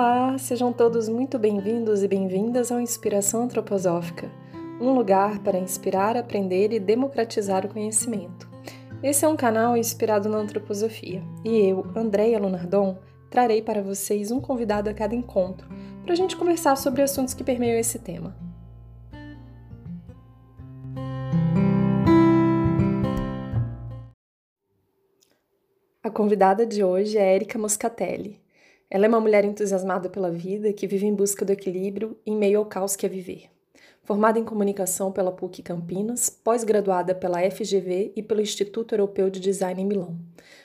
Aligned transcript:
Olá, 0.00 0.38
sejam 0.38 0.72
todos 0.72 1.08
muito 1.08 1.40
bem-vindos 1.40 2.04
e 2.04 2.06
bem-vindas 2.06 2.70
ao 2.70 2.80
Inspiração 2.80 3.42
Antroposófica, 3.42 4.30
um 4.80 4.92
lugar 4.92 5.40
para 5.40 5.58
inspirar, 5.58 6.16
aprender 6.16 6.72
e 6.72 6.78
democratizar 6.78 7.66
o 7.66 7.68
conhecimento. 7.68 8.48
Esse 9.02 9.24
é 9.24 9.28
um 9.28 9.34
canal 9.34 9.76
inspirado 9.76 10.28
na 10.28 10.38
antroposofia 10.38 11.20
e 11.44 11.66
eu, 11.66 11.84
Andréia 11.96 12.38
Lunardon, 12.38 12.96
trarei 13.28 13.60
para 13.60 13.82
vocês 13.82 14.30
um 14.30 14.40
convidado 14.40 14.88
a 14.88 14.94
cada 14.94 15.16
encontro 15.16 15.68
para 16.04 16.12
a 16.12 16.16
gente 16.16 16.36
conversar 16.36 16.76
sobre 16.76 17.02
assuntos 17.02 17.34
que 17.34 17.42
permeiam 17.42 17.76
esse 17.76 17.98
tema. 17.98 18.36
A 26.00 26.08
convidada 26.08 26.64
de 26.64 26.84
hoje 26.84 27.18
é 27.18 27.34
Érica 27.34 27.58
Moscatelli. 27.58 28.40
Ela 28.90 29.04
é 29.04 29.08
uma 29.08 29.20
mulher 29.20 29.44
entusiasmada 29.44 30.08
pela 30.08 30.30
vida 30.30 30.72
que 30.72 30.86
vive 30.86 31.06
em 31.06 31.14
busca 31.14 31.44
do 31.44 31.52
equilíbrio 31.52 32.16
em 32.24 32.34
meio 32.34 32.58
ao 32.58 32.64
caos 32.64 32.96
que 32.96 33.04
é 33.04 33.08
viver. 33.08 33.50
Formada 34.02 34.38
em 34.38 34.44
comunicação 34.44 35.12
pela 35.12 35.30
PUC 35.30 35.62
Campinas, 35.62 36.30
pós-graduada 36.30 37.14
pela 37.14 37.38
FGV 37.50 38.14
e 38.16 38.22
pelo 38.22 38.40
Instituto 38.40 38.94
Europeu 38.94 39.28
de 39.28 39.40
Design 39.40 39.82
em 39.82 39.86
Milão. 39.86 40.18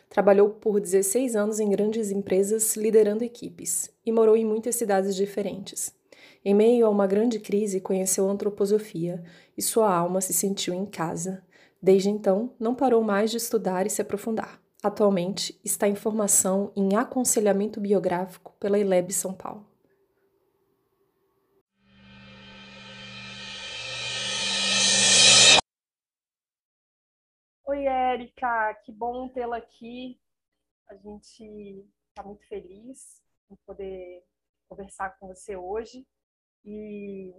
Trabalhou 0.07 0.49
por 0.51 0.79
16 0.79 1.35
anos 1.35 1.59
em 1.59 1.69
grandes 1.69 2.11
empresas 2.11 2.77
liderando 2.77 3.25
equipes 3.25 3.91
e 4.05 4.11
morou 4.13 4.37
em 4.37 4.45
muitas 4.45 4.77
cidades 4.77 5.17
diferentes. 5.17 5.93
Em 6.45 6.53
meio 6.53 6.85
a 6.85 6.89
uma 6.89 7.05
grande 7.05 7.39
crise, 7.39 7.81
conheceu 7.81 8.29
a 8.29 8.31
antroposofia 8.31 9.21
e 9.57 9.61
sua 9.61 9.93
alma 9.93 10.21
se 10.21 10.31
sentiu 10.31 10.73
em 10.73 10.85
casa. 10.85 11.43
Desde 11.81 12.09
então, 12.09 12.51
não 12.57 12.73
parou 12.73 13.03
mais 13.03 13.31
de 13.31 13.35
estudar 13.35 13.85
e 13.85 13.89
se 13.89 14.01
aprofundar. 14.01 14.62
Atualmente 14.83 15.57
está 15.63 15.87
em 15.87 15.95
formação 15.95 16.73
em 16.75 16.97
aconselhamento 16.97 17.79
biográfico 17.79 18.51
pela 18.59 18.77
ILEB 18.77 19.13
São 19.13 19.33
Paulo. 19.33 19.65
Oi, 27.65 27.85
Érica, 27.85 28.73
que 28.83 28.91
bom 28.91 29.29
tê-la 29.29 29.55
aqui. 29.55 30.19
A 30.89 30.95
gente 30.97 31.87
está 32.09 32.21
muito 32.21 32.45
feliz 32.49 33.23
em 33.49 33.55
poder 33.65 34.21
conversar 34.67 35.17
com 35.17 35.29
você 35.29 35.55
hoje 35.55 36.05
e 36.65 37.33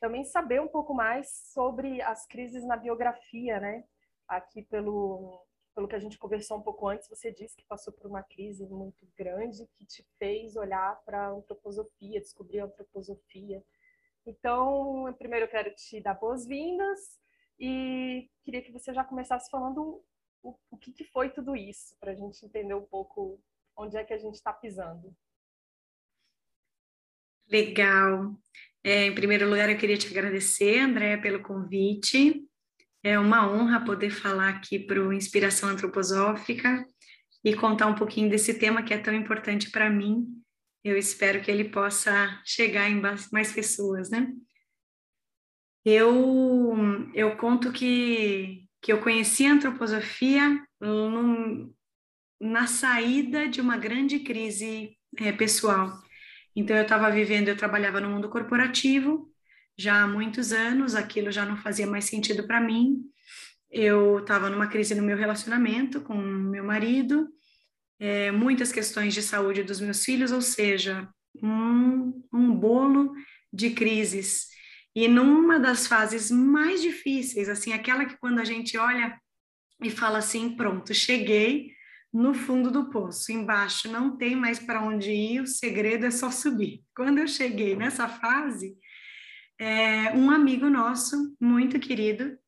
também 0.00 0.24
saber 0.24 0.60
um 0.60 0.68
pouco 0.68 0.92
mais 0.92 1.30
sobre 1.52 2.02
as 2.02 2.26
crises 2.26 2.66
na 2.66 2.76
biografia, 2.76 3.60
né? 3.60 3.84
Aqui 4.26 4.62
pelo 4.62 5.46
pelo 5.78 5.86
que 5.86 5.94
a 5.94 6.00
gente 6.00 6.18
conversou 6.18 6.58
um 6.58 6.60
pouco 6.60 6.88
antes, 6.88 7.08
você 7.08 7.30
disse 7.30 7.56
que 7.56 7.64
passou 7.64 7.92
por 7.92 8.10
uma 8.10 8.20
crise 8.20 8.66
muito 8.66 9.06
grande 9.16 9.64
que 9.76 9.86
te 9.86 10.04
fez 10.18 10.56
olhar 10.56 11.00
para 11.04 11.26
a 11.26 11.30
antroposofia, 11.30 12.20
descobrir 12.20 12.58
a 12.58 12.64
antroposofia. 12.64 13.62
Então, 14.26 15.14
primeiro 15.16 15.44
eu 15.44 15.48
quero 15.48 15.72
te 15.76 16.00
dar 16.00 16.14
boas-vindas 16.14 17.20
e 17.60 18.28
queria 18.42 18.60
que 18.60 18.72
você 18.72 18.92
já 18.92 19.04
começasse 19.04 19.48
falando 19.48 20.02
o, 20.42 20.58
o 20.68 20.76
que, 20.76 20.90
que 20.90 21.04
foi 21.04 21.30
tudo 21.30 21.54
isso, 21.54 21.94
para 22.00 22.10
a 22.10 22.16
gente 22.16 22.44
entender 22.44 22.74
um 22.74 22.84
pouco 22.84 23.40
onde 23.76 23.96
é 23.96 24.02
que 24.02 24.12
a 24.12 24.18
gente 24.18 24.34
está 24.34 24.52
pisando. 24.52 25.16
Legal. 27.48 28.34
É, 28.82 29.06
em 29.06 29.14
primeiro 29.14 29.48
lugar, 29.48 29.70
eu 29.70 29.78
queria 29.78 29.96
te 29.96 30.08
agradecer, 30.08 30.80
André, 30.80 31.18
pelo 31.18 31.40
convite. 31.40 32.47
É 33.08 33.18
uma 33.18 33.50
honra 33.50 33.82
poder 33.82 34.10
falar 34.10 34.50
aqui 34.50 34.78
para 34.78 35.00
o 35.00 35.14
Inspiração 35.14 35.70
Antroposófica 35.70 36.86
e 37.42 37.54
contar 37.54 37.86
um 37.86 37.94
pouquinho 37.94 38.28
desse 38.28 38.58
tema 38.58 38.82
que 38.82 38.92
é 38.92 38.98
tão 38.98 39.14
importante 39.14 39.70
para 39.70 39.88
mim. 39.88 40.26
Eu 40.84 40.94
espero 40.94 41.40
que 41.40 41.50
ele 41.50 41.70
possa 41.70 42.38
chegar 42.44 42.90
em 42.90 43.00
mais 43.32 43.50
pessoas, 43.50 44.10
né? 44.10 44.30
Eu, 45.86 46.76
eu 47.14 47.34
conto 47.38 47.72
que, 47.72 48.68
que 48.82 48.92
eu 48.92 49.00
conheci 49.00 49.46
a 49.46 49.54
antroposofia 49.54 50.62
na 52.38 52.66
saída 52.66 53.48
de 53.48 53.62
uma 53.62 53.78
grande 53.78 54.18
crise 54.18 54.94
é, 55.16 55.32
pessoal. 55.32 55.98
Então, 56.54 56.76
eu 56.76 56.82
estava 56.82 57.10
vivendo, 57.10 57.48
eu 57.48 57.56
trabalhava 57.56 58.02
no 58.02 58.10
mundo 58.10 58.28
corporativo, 58.28 59.32
já 59.78 60.02
há 60.02 60.06
muitos 60.08 60.52
anos, 60.52 60.96
aquilo 60.96 61.30
já 61.30 61.46
não 61.46 61.56
fazia 61.56 61.86
mais 61.86 62.06
sentido 62.06 62.46
para 62.46 62.60
mim. 62.60 63.00
Eu 63.70 64.18
estava 64.18 64.50
numa 64.50 64.66
crise 64.66 64.94
no 64.94 65.02
meu 65.02 65.16
relacionamento 65.16 66.00
com 66.00 66.16
meu 66.16 66.64
marido, 66.64 67.28
é, 68.00 68.32
muitas 68.32 68.72
questões 68.72 69.14
de 69.14 69.22
saúde 69.22 69.62
dos 69.62 69.80
meus 69.80 70.04
filhos, 70.04 70.32
ou 70.32 70.40
seja, 70.40 71.08
um, 71.40 72.24
um 72.32 72.54
bolo 72.54 73.14
de 73.52 73.70
crises. 73.70 74.48
E 74.94 75.06
numa 75.06 75.60
das 75.60 75.86
fases 75.86 76.30
mais 76.30 76.82
difíceis, 76.82 77.48
assim, 77.48 77.72
aquela 77.72 78.04
que 78.04 78.16
quando 78.18 78.40
a 78.40 78.44
gente 78.44 78.76
olha 78.76 79.16
e 79.82 79.90
fala 79.90 80.18
assim, 80.18 80.56
pronto, 80.56 80.92
cheguei 80.92 81.72
no 82.12 82.34
fundo 82.34 82.70
do 82.70 82.90
poço, 82.90 83.30
embaixo 83.30 83.88
não 83.88 84.16
tem 84.16 84.34
mais 84.34 84.58
para 84.58 84.82
onde 84.82 85.10
ir, 85.12 85.42
o 85.42 85.46
segredo 85.46 86.06
é 86.06 86.10
só 86.10 86.30
subir. 86.30 86.82
Quando 86.96 87.18
eu 87.18 87.28
cheguei 87.28 87.76
nessa 87.76 88.08
fase, 88.08 88.76
é, 89.58 90.12
um 90.12 90.30
amigo 90.30 90.70
nosso, 90.70 91.36
muito 91.40 91.78
querido, 91.80 92.38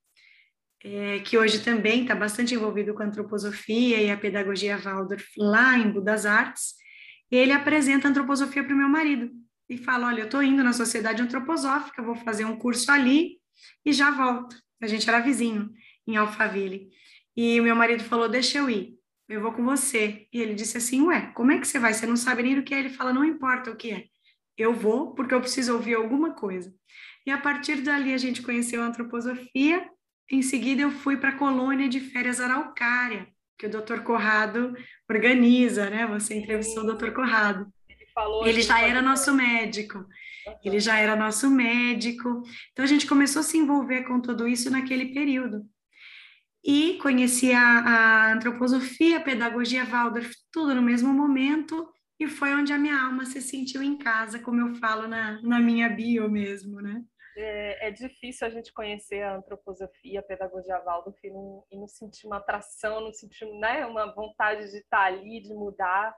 é, 0.83 1.19
que 1.21 1.37
hoje 1.37 1.63
também 1.63 2.03
está 2.03 2.15
bastante 2.15 2.55
envolvido 2.55 2.95
com 2.95 3.03
a 3.03 3.07
antroposofia 3.07 4.01
e 4.01 4.11
a 4.11 4.17
pedagogia 4.17 4.79
Waldorf 4.79 5.29
lá 5.37 5.77
em 5.77 5.91
Budas 5.91 6.25
Artes, 6.25 6.75
ele 7.31 7.53
apresenta 7.53 8.09
a 8.09 8.11
antroposofia 8.11 8.65
para 8.65 8.75
o 8.75 8.77
meu 8.77 8.89
marido 8.89 9.31
e 9.69 9.77
fala: 9.77 10.09
Olha, 10.09 10.21
eu 10.21 10.25
estou 10.25 10.43
indo 10.43 10.65
na 10.65 10.73
sociedade 10.73 11.21
antroposófica, 11.21 12.03
vou 12.03 12.17
fazer 12.17 12.45
um 12.45 12.57
curso 12.57 12.91
ali 12.91 13.39
e 13.85 13.93
já 13.93 14.11
volto. 14.11 14.57
A 14.81 14.87
gente 14.87 15.09
era 15.09 15.21
vizinho 15.21 15.71
em 16.07 16.17
Alphaville. 16.17 16.89
E 17.37 17.61
o 17.61 17.65
meu 17.65 17.77
marido 17.77 18.03
falou: 18.03 18.29
Deixa 18.29 18.59
eu 18.59 18.71
ir, 18.71 18.95
eu 19.29 19.41
vou 19.41 19.53
com 19.53 19.65
você. 19.65 20.27
E 20.33 20.41
ele 20.41 20.55
disse 20.55 20.79
assim: 20.79 21.03
Ué, 21.03 21.31
como 21.35 21.53
é 21.53 21.59
que 21.59 21.67
você 21.67 21.79
vai? 21.79 21.93
Você 21.93 22.07
não 22.07 22.17
sabe 22.17 22.43
nem 22.43 22.55
do 22.55 22.63
que 22.63 22.75
é? 22.75 22.81
Ele 22.81 22.91
fala: 22.91 23.13
Não 23.13 23.25
importa 23.25 23.71
o 23.71 23.77
que 23.77 23.91
é 23.91 24.05
eu 24.57 24.75
vou 24.75 25.15
porque 25.15 25.35
eu 25.35 25.41
preciso 25.41 25.73
ouvir 25.75 25.95
alguma 25.95 26.35
coisa. 26.35 26.73
E 27.27 27.31
a 27.31 27.39
partir 27.39 27.83
dali 27.83 28.13
a 28.13 28.19
gente 28.19 28.43
conheceu 28.43 28.83
a 28.83 28.87
antroposofia. 28.87 29.89
Em 30.31 30.43
seguida 30.43 30.83
eu 30.83 30.91
fui 30.91 31.17
para 31.17 31.31
a 31.31 31.39
colônia 31.39 31.89
de 31.89 32.01
férias 32.01 32.41
Araucária, 32.41 33.29
que 33.59 33.67
o 33.67 33.71
Dr. 33.71 34.01
Corrado 34.01 34.75
organiza, 35.09 35.91
né? 35.91 36.07
Você 36.07 36.35
entrevistou 36.35 36.85
o 36.85 36.95
Dr. 36.95 37.11
Corrado. 37.11 37.67
Ele, 37.89 38.07
falou 38.15 38.47
ele 38.47 38.63
já 38.63 38.81
era 38.81 39.03
nosso 39.03 39.35
médico. 39.35 40.07
Ele 40.65 40.81
já 40.81 40.99
era 40.99 41.17
nosso 41.17 41.51
médico. 41.51 42.43
Então 42.73 42.85
a 42.85 42.89
gente 42.89 43.07
começou 43.07 43.41
a 43.41 43.43
se 43.43 43.59
envolver 43.59 44.05
com 44.05 44.21
tudo 44.21 44.47
isso 44.47 44.71
naquele 44.71 45.13
período. 45.13 45.67
E 46.65 46.99
conheci 47.03 47.53
a, 47.53 47.61
a 47.61 48.33
antroposofia, 48.33 49.17
a 49.17 49.23
pedagogia 49.23 49.85
Waldorf, 49.85 50.31
tudo 50.53 50.75
no 50.75 50.83
mesmo 50.83 51.13
momento 51.13 51.89
e 52.21 52.29
foi 52.29 52.55
onde 52.55 52.71
a 52.71 52.79
minha 52.79 53.03
alma 53.03 53.25
se 53.25 53.41
sentiu 53.41 53.83
em 53.83 53.97
casa, 53.97 54.39
como 54.39 54.61
eu 54.61 54.75
falo 54.75 55.09
na, 55.09 55.41
na 55.41 55.59
minha 55.59 55.89
bio 55.89 56.31
mesmo, 56.31 56.83
né? 56.83 57.03
É, 57.35 57.89
é 57.89 57.91
difícil 57.91 58.47
a 58.47 58.51
gente 58.51 58.71
conhecer 58.75 59.23
a 59.23 59.37
antroposofia, 59.37 60.21
a 60.21 60.23
pedagogia 60.23 60.83
Waldorf 60.85 61.19
e 61.25 61.31
não, 61.31 61.65
e 61.71 61.79
não 61.79 61.89
sentir 61.89 62.27
uma 62.27 62.37
atração, 62.37 63.01
não 63.01 63.13
sentir 63.13 63.47
né, 63.59 63.87
uma 63.87 64.13
vontade 64.15 64.71
de 64.71 64.77
estar 64.77 65.05
ali, 65.05 65.41
de 65.41 65.55
mudar. 65.55 66.15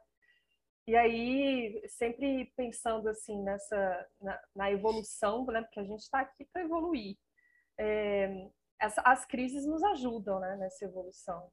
E 0.89 0.97
aí, 0.97 1.81
sempre 1.87 2.53
pensando 2.57 3.09
assim 3.09 3.41
nessa 3.45 4.09
na, 4.21 4.41
na 4.57 4.73
evolução, 4.73 5.47
né? 5.47 5.63
Porque 5.63 5.79
a 5.79 5.85
gente 5.85 6.01
está 6.01 6.19
aqui 6.19 6.45
para 6.53 6.65
evoluir. 6.65 7.17
É, 7.79 8.49
essa, 8.81 9.01
as 9.03 9.25
crises 9.25 9.65
nos 9.65 9.85
ajudam 9.85 10.41
né, 10.41 10.57
nessa 10.57 10.85
evolução 10.85 11.49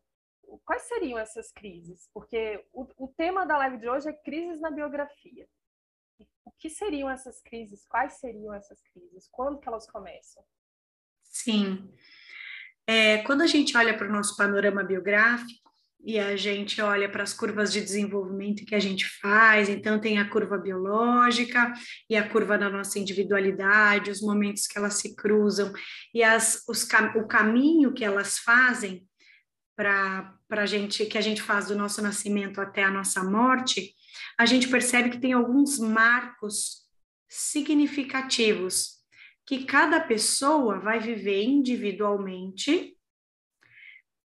quais 0.57 0.83
seriam 0.83 1.19
essas 1.19 1.51
crises? 1.51 2.09
Porque 2.13 2.63
o, 2.73 2.87
o, 2.97 3.07
tema 3.07 3.45
da 3.45 3.57
live 3.57 3.77
de 3.77 3.89
hoje 3.89 4.09
é 4.09 4.13
crises 4.13 4.59
na 4.59 4.71
biografia. 4.71 5.47
O 6.45 6.51
que 6.51 6.69
seriam 6.69 7.09
essas 7.09 7.41
crises? 7.41 7.85
Quais 7.87 8.13
seriam 8.13 8.53
essas 8.53 8.81
crises? 8.81 9.27
Quando 9.31 9.59
que 9.59 9.67
elas 9.67 9.89
começam? 9.89 10.43
Sim. 11.23 11.93
É, 12.87 13.19
quando 13.19 13.41
a 13.41 13.47
gente 13.47 13.77
olha 13.77 13.95
para 13.95 14.07
o 14.07 14.11
nosso 14.11 14.35
panorama 14.35 14.83
biográfico 14.83 15.69
e 16.01 16.17
a 16.17 16.35
gente 16.35 16.81
olha 16.81 17.09
para 17.09 17.23
as 17.23 17.33
curvas 17.33 17.71
de 17.71 17.81
desenvolvimento 17.81 18.65
que 18.65 18.73
a 18.73 18.79
gente 18.79 19.05
faz, 19.19 19.69
então 19.69 19.99
tem 19.99 20.17
a 20.17 20.29
curva 20.29 20.57
biológica 20.57 21.73
e 22.09 22.15
a 22.15 22.27
curva 22.27 22.57
da 22.57 22.69
nossa 22.69 22.97
individualidade, 22.97 24.09
os 24.09 24.21
momentos 24.21 24.65
que 24.65 24.77
elas 24.77 24.95
se 24.95 25.15
cruzam 25.15 25.71
e 26.13 26.23
as, 26.23 26.63
os, 26.67 26.87
o 27.15 27.27
caminho 27.27 27.93
que 27.93 28.03
elas 28.03 28.39
fazem 28.39 29.07
para 29.79 30.35
a 30.49 30.65
gente 30.65 31.05
que 31.05 31.17
a 31.17 31.21
gente 31.21 31.41
faz 31.41 31.67
do 31.67 31.75
nosso 31.75 32.01
nascimento 32.01 32.59
até 32.59 32.83
a 32.83 32.91
nossa 32.91 33.23
morte, 33.23 33.95
a 34.37 34.45
gente 34.45 34.67
percebe 34.67 35.09
que 35.09 35.17
tem 35.17 35.31
alguns 35.31 35.79
marcos 35.79 36.85
significativos 37.29 38.97
que 39.45 39.63
cada 39.63 40.01
pessoa 40.01 40.79
vai 40.79 40.99
viver 40.99 41.43
individualmente, 41.43 42.97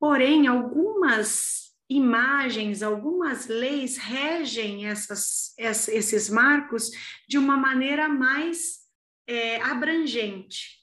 porém 0.00 0.46
algumas 0.46 1.72
imagens, 1.86 2.82
algumas 2.82 3.46
leis 3.46 3.98
regem 3.98 4.86
essas, 4.86 5.52
esses 5.58 6.30
marcos 6.30 6.90
de 7.28 7.36
uma 7.36 7.58
maneira 7.58 8.08
mais 8.08 8.78
é, 9.26 9.60
abrangente. 9.60 10.78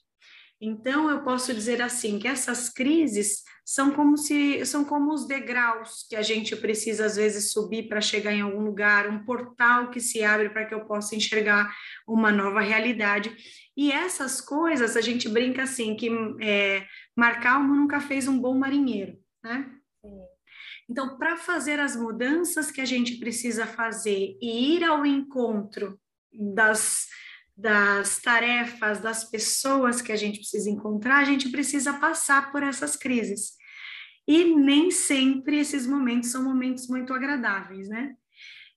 Então, 0.60 1.10
eu 1.10 1.24
posso 1.24 1.52
dizer 1.52 1.82
assim 1.82 2.20
que 2.20 2.28
essas 2.28 2.68
crises 2.68 3.42
são 3.70 3.92
como 3.92 4.16
se 4.16 4.66
são 4.66 4.84
como 4.84 5.14
os 5.14 5.28
degraus 5.28 6.04
que 6.08 6.16
a 6.16 6.22
gente 6.22 6.56
precisa 6.56 7.06
às 7.06 7.14
vezes 7.14 7.52
subir 7.52 7.88
para 7.88 8.00
chegar 8.00 8.32
em 8.32 8.40
algum 8.40 8.62
lugar, 8.64 9.08
um 9.08 9.24
portal 9.24 9.90
que 9.90 10.00
se 10.00 10.24
abre 10.24 10.50
para 10.50 10.64
que 10.64 10.74
eu 10.74 10.84
possa 10.86 11.14
enxergar 11.14 11.72
uma 12.04 12.32
nova 12.32 12.60
realidade. 12.60 13.32
E 13.76 13.92
essas 13.92 14.40
coisas 14.40 14.96
a 14.96 15.00
gente 15.00 15.28
brinca 15.28 15.62
assim 15.62 15.94
que 15.94 16.10
é, 16.40 16.84
Marcalmo 17.16 17.72
nunca 17.72 18.00
fez 18.00 18.26
um 18.26 18.40
bom 18.40 18.58
marinheiro, 18.58 19.16
né? 19.40 19.70
Então, 20.88 21.16
para 21.16 21.36
fazer 21.36 21.78
as 21.78 21.94
mudanças 21.94 22.72
que 22.72 22.80
a 22.80 22.84
gente 22.84 23.20
precisa 23.20 23.68
fazer 23.68 24.36
e 24.42 24.74
ir 24.74 24.82
ao 24.82 25.06
encontro 25.06 25.96
das 26.32 27.06
das 27.56 28.18
tarefas, 28.18 29.00
das 29.00 29.22
pessoas 29.22 30.00
que 30.00 30.10
a 30.10 30.16
gente 30.16 30.38
precisa 30.38 30.70
encontrar, 30.70 31.18
a 31.18 31.24
gente 31.24 31.50
precisa 31.50 31.92
passar 31.92 32.50
por 32.50 32.62
essas 32.62 32.96
crises. 32.96 33.59
E 34.26 34.54
nem 34.54 34.90
sempre 34.90 35.58
esses 35.58 35.86
momentos 35.86 36.30
são 36.30 36.44
momentos 36.44 36.86
muito 36.88 37.12
agradáveis, 37.12 37.88
né? 37.88 38.14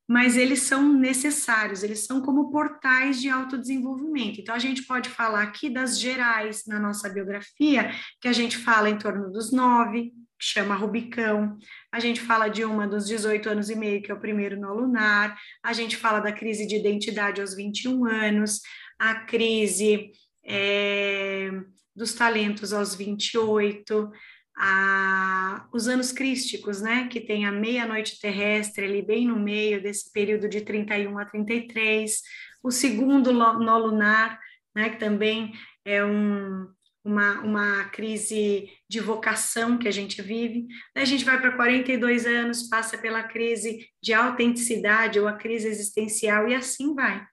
Mas 0.08 0.36
eles 0.36 0.64
são 0.64 0.92
necessários, 0.92 1.82
eles 1.82 2.06
são 2.06 2.22
como 2.22 2.52
portais 2.52 3.22
de 3.22 3.30
autodesenvolvimento. 3.30 4.42
Então, 4.42 4.54
a 4.54 4.60
gente 4.60 4.84
pode 4.84 5.10
falar 5.10 5.44
aqui 5.44 5.70
das 5.70 6.00
gerais 6.00 6.64
na 6.68 6.80
nossa 6.80 7.08
biografia, 7.08 7.90
que 8.20 8.28
a 8.28 8.34
gente 8.34 8.58
fala 8.58 8.90
em 8.90 8.98
torno 8.98 9.32
dos 9.32 9.52
nove, 9.52 10.12
que 10.38 10.46
chama 10.46 10.76
Rubicão. 10.76 11.58
A 11.90 12.00
gente 12.00 12.20
fala 12.20 12.50
de 12.50 12.66
uma 12.66 12.86
dos 12.86 13.08
18 13.08 13.50
anos 13.50 13.70
e 13.70 13.76
meio, 13.76 14.02
que 14.02 14.12
é 14.12 14.14
o 14.14 14.20
primeiro 14.20 14.60
nó 14.60 14.74
lunar. 14.74 15.38
A 15.64 15.72
gente 15.72 15.96
fala 15.96 16.20
da 16.20 16.34
crise 16.34 16.68
de 16.68 16.76
identidade 16.76 17.40
aos 17.40 17.56
21 17.56 18.06
anos, 18.06 18.60
a 19.00 19.16
crise 19.16 20.12
é, 20.46 21.50
dos 21.96 22.14
talentos 22.14 22.74
aos 22.74 22.94
28, 22.94 24.12
a, 24.58 25.68
os 25.74 25.88
anos 25.88 26.12
crísticos, 26.12 26.82
né, 26.82 27.08
que 27.08 27.20
tem 27.20 27.46
a 27.46 27.52
meia-noite 27.52 28.20
terrestre 28.20 28.86
ali 28.86 29.02
bem 29.02 29.28
no 29.28 29.40
meio 29.40 29.82
desse 29.82 30.12
período 30.12 30.48
de 30.48 30.62
31 30.62 31.18
a 31.18 31.26
33, 31.26 32.22
o 32.62 32.72
segundo 32.72 33.32
nó 33.32 33.78
lunar, 33.78 34.40
né, 34.76 34.90
que 34.90 34.98
também 34.98 35.54
é 35.86 36.04
um, 36.04 36.68
uma, 37.04 37.42
uma 37.42 37.86
crise 37.86 38.70
de 38.90 39.00
vocação 39.00 39.78
que 39.78 39.88
a 39.88 39.92
gente 39.92 40.22
vive. 40.22 40.68
Daí 40.96 41.04
a 41.04 41.08
gente 41.08 41.26
vai 41.26 41.40
para 41.40 41.56
42 41.56 42.26
anos, 42.26 42.70
passa 42.70 42.98
pela 42.98 43.24
crise 43.24 43.86
de 44.02 44.14
autenticidade 44.14 45.20
ou 45.20 45.28
a 45.28 45.34
crise 45.34 45.68
existencial 45.68 46.48
e 46.48 46.56
assim 46.56 46.94
vai. 46.94 47.26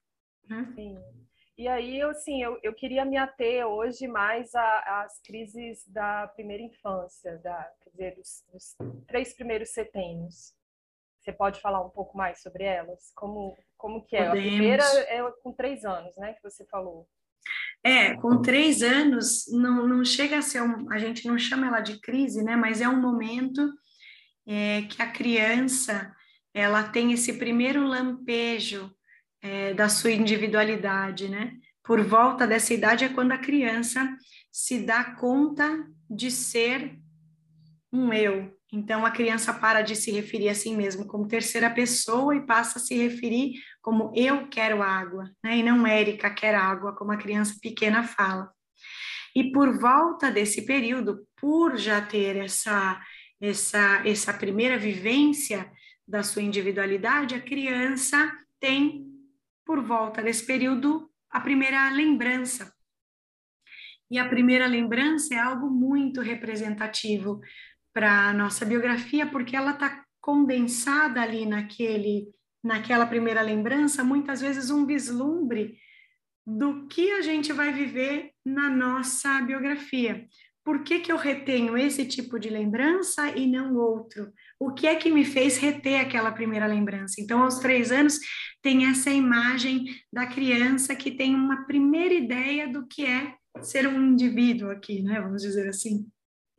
Né? 0.49 0.67
Sim. 0.75 1.10
E 1.61 1.67
aí, 1.67 2.01
assim, 2.01 2.41
eu, 2.41 2.59
eu 2.63 2.73
queria 2.73 3.05
me 3.05 3.17
ater 3.17 3.63
hoje 3.67 4.07
mais 4.07 4.49
às 4.55 5.21
crises 5.21 5.87
da 5.89 6.27
primeira 6.29 6.63
infância, 6.63 7.37
da, 7.43 7.69
quer 7.83 7.89
dizer, 7.91 8.15
dos, 8.15 8.43
dos 8.51 8.75
três 9.05 9.31
primeiros 9.35 9.69
setênios. 9.69 10.55
Você 11.19 11.31
pode 11.31 11.61
falar 11.61 11.85
um 11.85 11.91
pouco 11.91 12.17
mais 12.17 12.41
sobre 12.41 12.63
elas? 12.63 13.11
Como, 13.13 13.55
como 13.77 14.03
que 14.03 14.15
é? 14.15 14.25
Podemos. 14.25 14.47
A 14.47 14.49
primeira 14.49 14.83
é 15.01 15.31
com 15.43 15.53
três 15.53 15.85
anos, 15.85 16.17
né, 16.17 16.33
que 16.33 16.41
você 16.41 16.65
falou. 16.65 17.07
É, 17.83 18.15
com 18.15 18.41
três 18.41 18.81
anos, 18.81 19.45
não, 19.51 19.87
não 19.87 20.03
chega 20.03 20.39
a 20.39 20.41
ser, 20.41 20.63
um, 20.63 20.91
a 20.91 20.97
gente 20.97 21.27
não 21.27 21.37
chama 21.37 21.67
ela 21.67 21.81
de 21.81 22.01
crise, 22.01 22.43
né, 22.43 22.55
mas 22.55 22.81
é 22.81 22.89
um 22.89 22.99
momento 22.99 23.71
é, 24.47 24.81
que 24.89 24.99
a 24.99 25.11
criança, 25.11 26.11
ela 26.55 26.89
tem 26.89 27.11
esse 27.11 27.37
primeiro 27.37 27.83
lampejo 27.85 28.91
é, 29.41 29.73
da 29.73 29.89
sua 29.89 30.11
individualidade, 30.11 31.27
né? 31.27 31.53
Por 31.83 32.01
volta 32.03 32.45
dessa 32.45 32.73
idade 32.73 33.05
é 33.05 33.09
quando 33.09 33.31
a 33.31 33.37
criança 33.37 34.15
se 34.51 34.79
dá 34.85 35.03
conta 35.15 35.85
de 36.09 36.29
ser 36.29 36.97
um 37.91 38.13
eu. 38.13 38.55
Então 38.71 39.05
a 39.05 39.11
criança 39.11 39.53
para 39.53 39.81
de 39.81 39.95
se 39.95 40.11
referir 40.11 40.47
a 40.47 40.55
si 40.55 40.73
mesmo 40.75 41.05
como 41.05 41.27
terceira 41.27 41.69
pessoa 41.69 42.35
e 42.35 42.45
passa 42.45 42.79
a 42.79 42.81
se 42.81 42.95
referir 42.95 43.55
como 43.81 44.13
eu 44.15 44.47
quero 44.47 44.81
água, 44.81 45.29
né? 45.43 45.57
E 45.57 45.63
não 45.63 45.85
Érica 45.85 46.29
quer 46.29 46.55
água, 46.55 46.95
como 46.95 47.11
a 47.11 47.17
criança 47.17 47.57
pequena 47.61 48.03
fala. 48.03 48.49
E 49.35 49.51
por 49.51 49.77
volta 49.79 50.31
desse 50.31 50.65
período, 50.65 51.27
por 51.39 51.77
já 51.77 52.01
ter 52.01 52.37
essa 52.37 53.01
essa 53.41 54.03
essa 54.05 54.33
primeira 54.33 54.77
vivência 54.77 55.69
da 56.07 56.23
sua 56.23 56.41
individualidade, 56.41 57.35
a 57.35 57.41
criança 57.41 58.31
tem 58.59 59.10
por 59.71 59.81
volta 59.81 60.21
desse 60.21 60.45
período, 60.45 61.09
a 61.29 61.39
primeira 61.39 61.89
lembrança. 61.91 62.73
E 64.11 64.19
a 64.19 64.27
primeira 64.27 64.67
lembrança 64.67 65.33
é 65.33 65.39
algo 65.39 65.69
muito 65.69 66.19
representativo 66.19 67.39
para 67.93 68.27
a 68.27 68.33
nossa 68.33 68.65
biografia, 68.65 69.25
porque 69.25 69.55
ela 69.55 69.71
está 69.71 70.03
condensada 70.19 71.21
ali 71.21 71.45
naquele, 71.45 72.27
naquela 72.61 73.05
primeira 73.05 73.41
lembrança, 73.41 74.03
muitas 74.03 74.41
vezes 74.41 74.69
um 74.69 74.85
vislumbre 74.85 75.77
do 76.45 76.85
que 76.89 77.09
a 77.13 77.21
gente 77.21 77.53
vai 77.53 77.71
viver 77.71 78.33
na 78.43 78.69
nossa 78.69 79.39
biografia. 79.39 80.27
Por 80.65 80.83
que, 80.83 80.99
que 80.99 81.13
eu 81.13 81.17
retenho 81.17 81.77
esse 81.77 82.05
tipo 82.05 82.37
de 82.37 82.49
lembrança 82.49 83.29
e 83.29 83.47
não 83.47 83.77
outro? 83.77 84.33
O 84.61 84.71
que 84.71 84.85
é 84.85 84.93
que 84.93 85.09
me 85.09 85.25
fez 85.25 85.57
reter 85.57 85.99
aquela 85.99 86.31
primeira 86.31 86.67
lembrança? 86.67 87.19
Então, 87.19 87.41
aos 87.41 87.57
três 87.57 87.91
anos, 87.91 88.19
tem 88.61 88.87
essa 88.87 89.09
imagem 89.09 89.85
da 90.13 90.27
criança 90.27 90.95
que 90.95 91.09
tem 91.09 91.33
uma 91.33 91.65
primeira 91.65 92.13
ideia 92.13 92.71
do 92.71 92.85
que 92.85 93.03
é 93.03 93.33
ser 93.59 93.87
um 93.87 94.11
indivíduo 94.11 94.69
aqui, 94.69 95.01
né? 95.01 95.19
Vamos 95.19 95.41
dizer 95.41 95.67
assim. 95.67 96.07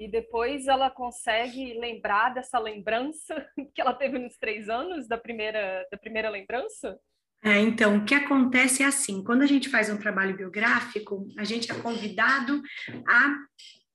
E 0.01 0.11
depois 0.11 0.67
ela 0.67 0.91
consegue 0.91 1.75
lembrar 1.75 2.31
dessa 2.31 2.59
lembrança 2.59 3.47
que 3.73 3.81
ela 3.81 3.95
teve 3.95 4.19
nos 4.19 4.37
três 4.37 4.69
anos 4.69 5.07
da 5.07 5.17
primeira 5.17 5.87
da 5.89 5.97
primeira 5.97 6.29
lembrança? 6.29 6.99
É, 7.45 7.61
então, 7.61 7.99
o 7.99 8.05
que 8.05 8.17
acontece 8.17 8.83
é 8.83 8.87
assim: 8.87 9.23
quando 9.23 9.43
a 9.43 9.47
gente 9.47 9.69
faz 9.69 9.89
um 9.89 9.97
trabalho 9.97 10.37
biográfico, 10.37 11.29
a 11.39 11.45
gente 11.45 11.71
é 11.71 11.75
convidado 11.77 12.61
a 13.07 13.37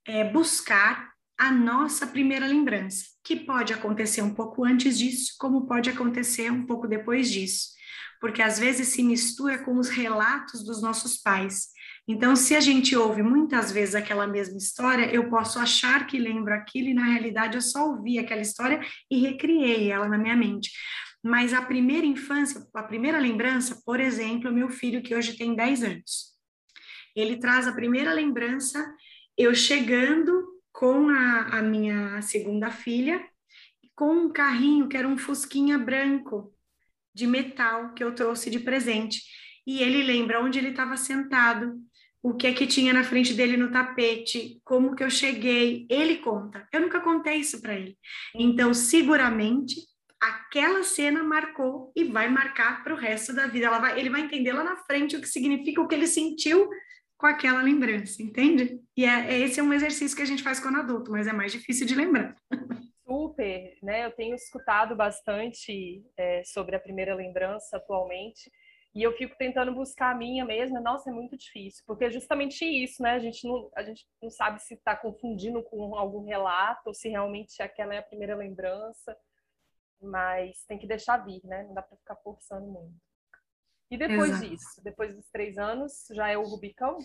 é, 0.08 0.24
buscar 0.24 1.12
a 1.38 1.52
nossa 1.52 2.08
primeira 2.08 2.48
lembrança, 2.48 3.06
que 3.28 3.36
pode 3.36 3.74
acontecer 3.74 4.22
um 4.22 4.34
pouco 4.34 4.64
antes 4.64 4.98
disso, 4.98 5.36
como 5.38 5.68
pode 5.68 5.90
acontecer 5.90 6.50
um 6.50 6.66
pouco 6.66 6.88
depois 6.88 7.30
disso, 7.30 7.72
porque 8.22 8.42
às 8.42 8.58
vezes 8.58 8.88
se 8.88 9.04
mistura 9.04 9.58
com 9.66 9.78
os 9.78 9.90
relatos 9.90 10.64
dos 10.64 10.82
nossos 10.82 11.18
pais. 11.18 11.68
Então, 12.08 12.38
se 12.38 12.56
a 12.56 12.62
gente 12.62 12.96
ouve 12.96 13.22
muitas 13.22 13.70
vezes 13.70 13.96
aquela 13.96 14.26
mesma 14.26 14.58
história, 14.58 15.14
eu 15.14 15.30
posso 15.30 15.60
achar 15.60 16.08
que 16.08 16.18
lembro 16.18 16.54
aquilo 16.54 16.88
e 16.88 16.94
na 16.94 17.04
realidade 17.04 17.58
eu 17.58 17.62
só 17.62 17.90
ouvi 17.90 18.18
aquela 18.18 18.40
história 18.40 18.80
e 19.12 19.20
recriei 19.20 19.92
ela 19.92 20.08
na 20.08 20.18
minha 20.18 20.38
mente. 20.38 20.72
Mas 21.22 21.54
a 21.54 21.62
primeira 21.62 22.06
infância, 22.06 22.66
a 22.74 22.84
primeira 22.84 23.20
lembrança, 23.20 23.82
por 23.86 24.00
exemplo, 24.00 24.54
meu 24.54 24.70
filho 24.70 25.04
que 25.04 25.14
hoje 25.14 25.36
tem 25.36 25.54
10 25.54 25.84
anos. 25.84 26.34
Ele 27.14 27.36
traz 27.36 27.68
a 27.68 27.74
primeira 27.74 28.14
lembrança 28.14 28.90
eu 29.38 29.54
chegando 29.54 30.47
com 30.78 31.10
a, 31.10 31.58
a 31.58 31.62
minha 31.64 32.22
segunda 32.22 32.70
filha, 32.70 33.20
com 33.96 34.12
um 34.12 34.30
carrinho 34.32 34.88
que 34.88 34.96
era 34.96 35.08
um 35.08 35.18
fusquinha 35.18 35.76
branco 35.76 36.54
de 37.16 37.26
metal 37.26 37.96
que 37.96 38.04
eu 38.04 38.14
trouxe 38.14 38.52
de 38.52 38.60
presente. 38.60 39.24
E 39.66 39.82
ele 39.82 40.04
lembra 40.04 40.40
onde 40.40 40.60
ele 40.60 40.70
estava 40.70 40.96
sentado, 40.96 41.82
o 42.22 42.36
que 42.36 42.46
é 42.46 42.54
que 42.54 42.68
tinha 42.68 42.94
na 42.94 43.04
frente 43.04 43.34
dele 43.34 43.58
no 43.58 43.72
tapete, 43.72 44.62
como 44.64 44.96
que 44.96 45.04
eu 45.04 45.10
cheguei. 45.10 45.88
Ele 45.90 46.18
conta. 46.18 46.68
Eu 46.72 46.82
nunca 46.82 47.02
contei 47.02 47.38
isso 47.38 47.60
para 47.60 47.74
ele. 47.74 47.98
Então, 48.36 48.72
seguramente, 48.72 49.78
aquela 50.22 50.84
cena 50.84 51.24
marcou 51.24 51.92
e 51.96 52.04
vai 52.04 52.30
marcar 52.30 52.84
para 52.84 52.94
o 52.94 52.98
resto 52.98 53.34
da 53.34 53.48
vida. 53.48 53.72
Vai, 53.80 54.00
ele 54.00 54.12
vai 54.12 54.22
entender 54.22 54.54
lá 54.54 54.64
na 54.64 54.78
frente 54.78 55.16
o 55.16 55.22
que 55.22 55.28
significa 55.28 55.82
o 55.82 55.88
que 55.88 55.96
ele 55.96 56.06
sentiu 56.06 56.70
com 57.18 57.26
aquela 57.26 57.64
lembrança, 57.64 58.22
entende? 58.22 58.80
E 58.96 59.06
é, 59.06 59.34
é, 59.34 59.40
esse 59.40 59.60
é 59.60 59.64
um 59.64 59.74
exercício 59.74 60.16
que 60.16 60.22
a 60.22 60.28
gente 60.28 60.44
faz 60.44 60.60
quando 60.60 60.78
adulto, 60.78 61.12
mas 61.12 61.28
é 61.28 61.34
mais 61.34 61.52
difícil 61.52 61.86
de 61.88 61.96
lembrar. 61.96 62.36
Super, 63.06 63.78
né? 63.82 64.06
Eu 64.06 64.12
tenho 64.12 64.36
escutado 64.36 64.96
bastante 64.96 66.06
é, 66.18 66.44
sobre 66.44 66.76
a 66.76 66.80
primeira 66.80 67.16
lembrança 67.16 67.78
atualmente 67.78 68.52
e 68.94 69.02
eu 69.02 69.14
fico 69.16 69.36
tentando 69.38 69.74
buscar 69.74 70.12
a 70.12 70.18
minha 70.18 70.44
mesma. 70.44 70.80
Nossa, 70.80 71.10
é 71.10 71.14
muito 71.14 71.38
difícil, 71.38 71.84
porque 71.88 72.06
é 72.06 72.10
justamente 72.10 72.66
isso, 72.66 73.02
né? 73.02 73.12
A 73.12 73.20
gente 73.20 73.48
não, 73.48 73.70
a 73.76 73.84
gente 73.84 74.06
não 74.22 74.30
sabe 74.30 74.62
se 74.62 74.74
está 74.74 74.96
confundindo 74.96 75.64
com 75.64 75.96
algum 75.96 76.24
relato 76.24 76.82
ou 76.88 76.94
se 76.94 77.10
realmente 77.10 77.62
aquela 77.62 77.96
é 77.96 78.00
a 78.00 78.04
primeira 78.04 78.36
lembrança, 78.36 79.18
mas 80.02 80.64
tem 80.68 80.78
que 80.78 80.88
deixar 80.88 81.18
vir, 81.18 81.42
né? 81.46 81.64
Não 81.64 81.74
dá 81.74 81.82
para 81.82 81.98
ficar 81.98 82.16
forçando 82.18 82.68
muito. 82.68 83.07
E 83.90 83.98
depois 83.98 84.32
Exato. 84.32 84.50
disso, 84.50 84.82
depois 84.84 85.16
dos 85.16 85.30
três 85.30 85.58
anos, 85.58 86.06
já 86.14 86.28
é 86.28 86.38
o 86.38 86.44
Rubicão? 86.44 86.98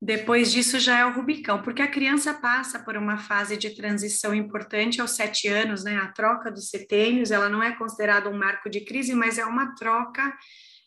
Depois 0.00 0.50
disso 0.50 0.80
já 0.80 0.98
é 0.98 1.06
o 1.06 1.12
Rubicão, 1.12 1.62
porque 1.62 1.80
a 1.80 1.90
criança 1.90 2.34
passa 2.34 2.80
por 2.80 2.96
uma 2.96 3.18
fase 3.18 3.56
de 3.56 3.70
transição 3.70 4.34
importante 4.34 5.00
aos 5.00 5.12
sete 5.12 5.46
anos, 5.46 5.84
né? 5.84 5.96
A 5.96 6.08
troca 6.08 6.50
dos 6.50 6.70
setênios, 6.70 7.30
ela 7.30 7.48
não 7.48 7.62
é 7.62 7.76
considerada 7.76 8.28
um 8.28 8.36
marco 8.36 8.68
de 8.68 8.80
crise, 8.80 9.14
mas 9.14 9.38
é 9.38 9.44
uma 9.44 9.76
troca, 9.76 10.36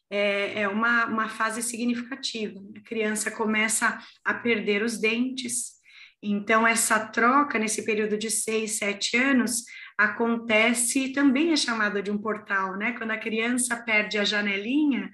é, 0.10 0.64
é 0.64 0.68
uma, 0.68 1.06
uma 1.06 1.30
fase 1.30 1.64
significativa. 1.64 2.60
A 2.76 2.82
criança 2.82 3.32
começa 3.32 3.98
a 4.24 4.34
perder 4.34 4.84
os 4.84 4.98
dentes, 4.98 5.76
então 6.22 6.68
essa 6.68 7.00
troca 7.00 7.58
nesse 7.58 7.86
período 7.86 8.18
de 8.18 8.30
seis, 8.30 8.78
sete 8.78 9.16
anos 9.16 9.64
acontece, 9.98 11.14
também 11.14 11.52
é 11.54 11.56
chamada 11.56 12.02
de 12.02 12.12
um 12.12 12.18
portal, 12.18 12.76
né? 12.76 12.94
Quando 12.94 13.12
a 13.12 13.18
criança 13.18 13.76
perde 13.78 14.18
a 14.18 14.26
janelinha, 14.26 15.12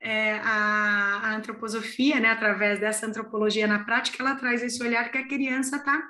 é, 0.00 0.34
a, 0.34 1.20
a, 1.22 1.34
antroposofia, 1.36 2.18
né, 2.18 2.30
através 2.30 2.80
dessa 2.80 3.06
antropologia 3.06 3.66
na 3.66 3.84
prática, 3.84 4.20
ela 4.20 4.34
traz 4.34 4.62
esse 4.62 4.82
olhar 4.82 5.10
que 5.10 5.18
a 5.18 5.28
criança 5.28 5.76
está 5.76 6.02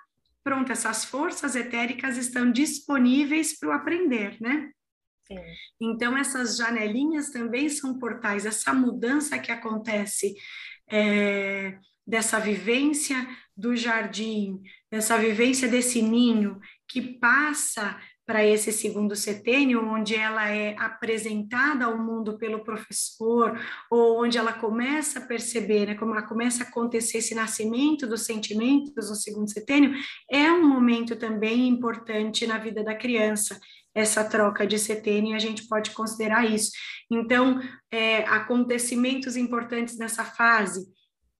pronta, 0.42 0.72
essas 0.72 1.04
forças 1.04 1.54
etéricas 1.54 2.16
estão 2.16 2.50
disponíveis 2.50 3.56
para 3.58 3.68
o 3.68 3.72
aprender, 3.72 4.36
né? 4.40 4.70
Sim. 5.24 5.38
Então, 5.80 6.16
essas 6.16 6.56
janelinhas 6.56 7.30
também 7.30 7.68
são 7.68 7.98
portais, 7.98 8.44
essa 8.44 8.74
mudança 8.74 9.38
que 9.38 9.52
acontece 9.52 10.34
é, 10.90 11.78
dessa 12.04 12.40
vivência 12.40 13.24
do 13.56 13.76
jardim, 13.76 14.60
dessa 14.90 15.16
vivência 15.16 15.68
desse 15.68 16.02
ninho 16.02 16.58
que 16.92 17.00
passa 17.00 17.98
para 18.26 18.46
esse 18.46 18.70
segundo 18.70 19.16
setênio, 19.16 19.84
onde 19.84 20.14
ela 20.14 20.48
é 20.48 20.76
apresentada 20.78 21.86
ao 21.86 21.98
mundo 21.98 22.38
pelo 22.38 22.62
professor, 22.62 23.58
ou 23.90 24.22
onde 24.22 24.38
ela 24.38 24.52
começa 24.52 25.18
a 25.18 25.26
perceber, 25.26 25.86
né, 25.86 25.94
como 25.94 26.12
ela 26.12 26.22
começa 26.22 26.62
a 26.62 26.66
acontecer 26.66 27.18
esse 27.18 27.34
nascimento 27.34 28.06
dos 28.06 28.22
sentimentos 28.24 29.10
no 29.10 29.16
segundo 29.16 29.50
setênio, 29.50 29.92
é 30.30 30.52
um 30.52 30.68
momento 30.68 31.16
também 31.16 31.66
importante 31.66 32.46
na 32.46 32.58
vida 32.58 32.84
da 32.84 32.94
criança, 32.94 33.58
essa 33.94 34.24
troca 34.24 34.66
de 34.66 34.78
setênio, 34.78 35.34
a 35.34 35.38
gente 35.38 35.66
pode 35.66 35.90
considerar 35.90 36.48
isso. 36.48 36.70
Então, 37.10 37.60
é, 37.90 38.18
acontecimentos 38.24 39.36
importantes 39.36 39.98
nessa 39.98 40.24
fase, 40.24 40.86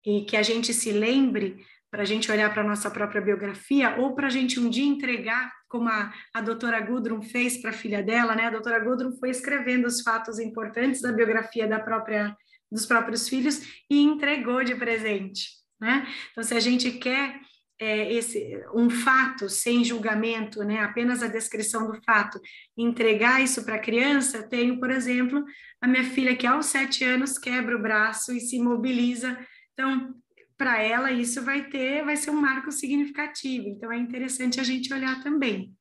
e 0.05 0.23
que 0.25 0.37
a 0.37 0.43
gente 0.43 0.75
se 0.75 0.91
lembre, 0.91 1.65
para 1.93 2.03
a 2.03 2.07
gente 2.07 2.33
olhar 2.33 2.51
para 2.51 2.63
a 2.63 2.67
nossa 2.67 2.91
própria 2.91 3.21
biografia, 3.21 3.97
ou 3.99 4.15
para 4.15 4.29
a 4.29 4.31
gente 4.31 4.59
um 4.59 4.71
dia 4.71 4.87
entregar, 4.87 5.53
como 5.69 5.91
a, 5.91 6.11
a 6.33 6.41
doutora 6.41 6.81
Gudrun 6.81 7.21
fez 7.21 7.59
para 7.59 7.69
a 7.69 7.75
filha 7.75 8.03
dela, 8.03 8.35
né? 8.35 8.47
A 8.47 8.51
doutora 8.51 8.81
Gudrun 8.81 9.13
foi 9.21 9.29
escrevendo 9.29 9.87
os 9.87 10.01
fatos 10.01 10.39
importantes 10.39 11.03
da 11.03 11.13
biografia 11.13 11.69
da 11.69 11.79
própria, 11.79 12.35
dos 12.71 12.87
próprios 12.87 13.29
filhos 13.29 13.61
e 13.91 14.01
entregou 14.01 14.65
de 14.65 14.75
presente, 14.75 15.51
né? 15.79 16.09
Então, 16.31 16.43
se 16.43 16.55
a 16.55 16.61
gente 16.61 16.93
quer 16.93 17.39
é, 17.79 18.11
esse, 18.11 18.65
um 18.75 18.89
fato 18.89 19.51
sem 19.51 19.85
julgamento, 19.85 20.65
né? 20.65 20.79
Apenas 20.79 21.23
a 21.23 21.27
descrição 21.29 21.87
do 21.87 22.03
fato, 22.07 22.41
entregar 22.75 23.43
isso 23.43 23.67
para 23.67 23.75
a 23.75 23.79
criança, 23.79 24.49
tenho, 24.49 24.81
por 24.81 24.91
exemplo, 24.91 25.45
a 25.79 25.87
minha 25.87 26.05
filha 26.05 26.35
que 26.35 26.47
aos 26.47 26.67
sete 26.67 27.05
anos 27.05 27.37
quebra 27.37 27.77
o 27.77 27.83
braço 27.83 28.33
e 28.33 28.41
se 28.41 28.59
mobiliza. 28.59 29.39
Então, 29.75 30.15
para 30.63 30.81
ela 30.81 31.11
isso 31.11 31.43
vai 31.43 31.69
ter, 31.69 32.05
vai 32.05 32.17
ser 32.17 32.31
um 32.31 32.41
marco 32.41 32.71
significativo. 32.71 33.67
Então 33.67 33.91
é 33.91 33.99
interessante 33.99 34.61
a 34.61 34.63
gente 34.63 34.95
olhar 34.95 35.21
também. 35.21 35.75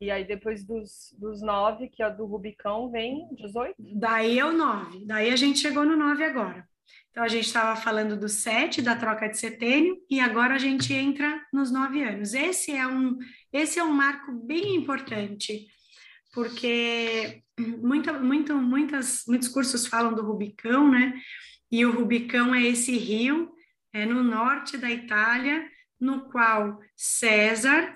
E 0.00 0.10
aí 0.10 0.26
depois 0.26 0.64
dos, 0.64 1.14
dos 1.18 1.42
nove, 1.42 1.90
que 1.90 2.02
é 2.02 2.10
do 2.10 2.24
Rubicão, 2.24 2.90
vem 2.90 3.28
18? 3.34 3.74
Daí 3.78 4.38
é 4.38 4.44
o 4.46 4.56
nove. 4.56 5.04
Daí 5.04 5.30
a 5.30 5.36
gente 5.36 5.58
chegou 5.58 5.84
no 5.84 5.98
nove 5.98 6.24
agora. 6.24 6.66
Então 7.10 7.22
a 7.22 7.28
gente 7.28 7.44
estava 7.44 7.78
falando 7.78 8.18
do 8.18 8.26
sete, 8.26 8.80
da 8.80 8.96
troca 8.96 9.28
de 9.28 9.36
setênio, 9.36 9.98
e 10.08 10.18
agora 10.18 10.54
a 10.54 10.58
gente 10.58 10.94
entra 10.94 11.44
nos 11.52 11.70
nove 11.70 12.02
anos. 12.02 12.32
Esse 12.32 12.72
é 12.72 12.86
um, 12.86 13.18
esse 13.52 13.78
é 13.78 13.84
um 13.84 13.92
marco 13.92 14.32
bem 14.32 14.76
importante, 14.76 15.66
porque 16.32 17.42
muita, 17.60 18.14
muito, 18.14 18.54
muitas, 18.56 19.24
muitos 19.28 19.48
cursos 19.48 19.86
falam 19.86 20.14
do 20.14 20.22
Rubicão, 20.22 20.90
né? 20.90 21.20
E 21.70 21.84
o 21.84 21.92
Rubicão 21.92 22.54
é 22.54 22.62
esse 22.62 22.96
rio 22.96 23.57
é 23.92 24.04
no 24.04 24.22
norte 24.22 24.76
da 24.76 24.90
Itália, 24.90 25.68
no 26.00 26.28
qual 26.30 26.80
César 26.96 27.94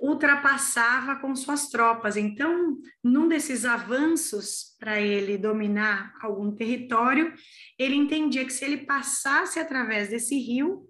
ultrapassava 0.00 1.16
com 1.16 1.34
suas 1.34 1.68
tropas. 1.68 2.16
Então, 2.16 2.78
num 3.02 3.26
desses 3.26 3.64
avanços 3.64 4.76
para 4.78 5.00
ele 5.00 5.36
dominar 5.36 6.14
algum 6.20 6.54
território, 6.54 7.34
ele 7.76 7.96
entendia 7.96 8.44
que 8.44 8.52
se 8.52 8.64
ele 8.64 8.86
passasse 8.86 9.58
através 9.58 10.08
desse 10.08 10.38
rio, 10.38 10.86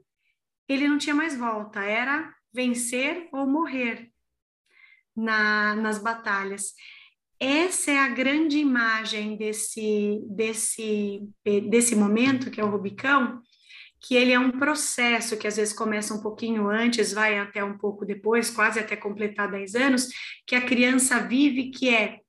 ele 0.69 0.87
não 0.87 0.99
tinha 0.99 1.15
mais 1.15 1.35
volta, 1.35 1.83
era 1.83 2.35
vencer 2.53 3.29
ou 3.33 3.47
morrer 3.47 4.11
na, 5.17 5.75
nas 5.75 5.99
batalhas. 5.99 6.75
Essa 7.41 7.93
é 7.93 7.99
a 7.99 8.09
grande 8.09 8.59
imagem 8.59 9.37
desse, 9.37 10.21
desse, 10.29 11.23
desse 11.71 11.95
momento, 11.95 12.51
que 12.51 12.61
é 12.61 12.65
o 12.65 12.71
Rubicão, 12.71 13.41
que 14.01 14.15
ele 14.15 14.33
é 14.33 14.39
um 14.39 14.53
processo 14.53 15.37
que 15.37 15.47
às 15.47 15.57
vezes 15.57 15.75
começa 15.75 16.15
um 16.15 16.21
pouquinho 16.21 16.69
antes, 16.69 17.13
vai 17.13 17.39
até 17.39 17.63
um 17.65 17.77
pouco 17.77 18.05
depois, 18.05 18.51
quase 18.51 18.79
até 18.79 18.97
completar 18.97 19.51
10 19.51 19.75
anos, 19.75 20.09
que 20.47 20.55
a 20.55 20.65
criança 20.65 21.19
vive, 21.21 21.71
que 21.71 21.89
é 21.89 22.21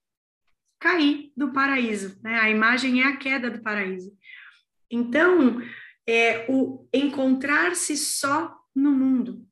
cair 0.80 1.32
do 1.36 1.52
paraíso, 1.52 2.20
né? 2.24 2.40
A 2.40 2.50
imagem 2.50 3.02
é 3.02 3.06
a 3.06 3.18
queda 3.18 3.50
do 3.52 3.62
paraíso. 3.62 4.12
Então, 4.90 5.62
é 6.08 6.46
o 6.50 6.88
encontrar-se 6.92 7.96
só 7.96 8.56
no 8.76 8.92
mundo. 8.92 9.46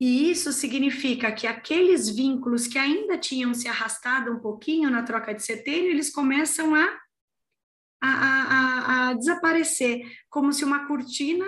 E 0.00 0.30
isso 0.30 0.52
significa 0.52 1.30
que 1.30 1.46
aqueles 1.46 2.08
vínculos 2.08 2.66
que 2.66 2.78
ainda 2.78 3.18
tinham 3.18 3.52
se 3.54 3.68
arrastado 3.68 4.32
um 4.32 4.38
pouquinho 4.38 4.90
na 4.90 5.02
troca 5.02 5.34
de 5.34 5.42
setênio, 5.42 5.90
eles 5.90 6.10
começam 6.10 6.74
a 6.74 7.03
a, 8.06 9.06
a, 9.06 9.08
a 9.10 9.14
desaparecer, 9.14 10.00
como 10.28 10.52
se 10.52 10.64
uma 10.64 10.86
cortina 10.86 11.46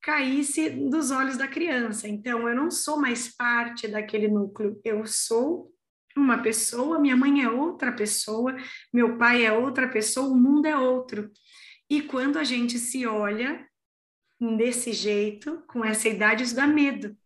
caísse 0.00 0.70
dos 0.70 1.10
olhos 1.10 1.36
da 1.36 1.48
criança. 1.48 2.08
Então, 2.08 2.48
eu 2.48 2.54
não 2.54 2.70
sou 2.70 3.00
mais 3.00 3.34
parte 3.34 3.88
daquele 3.88 4.28
núcleo, 4.28 4.80
eu 4.84 5.04
sou 5.06 5.72
uma 6.16 6.38
pessoa, 6.38 6.98
minha 6.98 7.16
mãe 7.16 7.42
é 7.42 7.50
outra 7.50 7.92
pessoa, 7.92 8.56
meu 8.92 9.16
pai 9.18 9.44
é 9.44 9.52
outra 9.52 9.88
pessoa, 9.88 10.28
o 10.28 10.36
mundo 10.36 10.66
é 10.66 10.76
outro. 10.76 11.30
E 11.88 12.02
quando 12.02 12.38
a 12.38 12.44
gente 12.44 12.78
se 12.78 13.06
olha 13.06 13.66
desse 14.56 14.92
jeito, 14.92 15.62
com 15.66 15.84
essa 15.84 16.08
idade, 16.08 16.44
isso 16.44 16.54
dá 16.54 16.66
medo. 16.66 17.16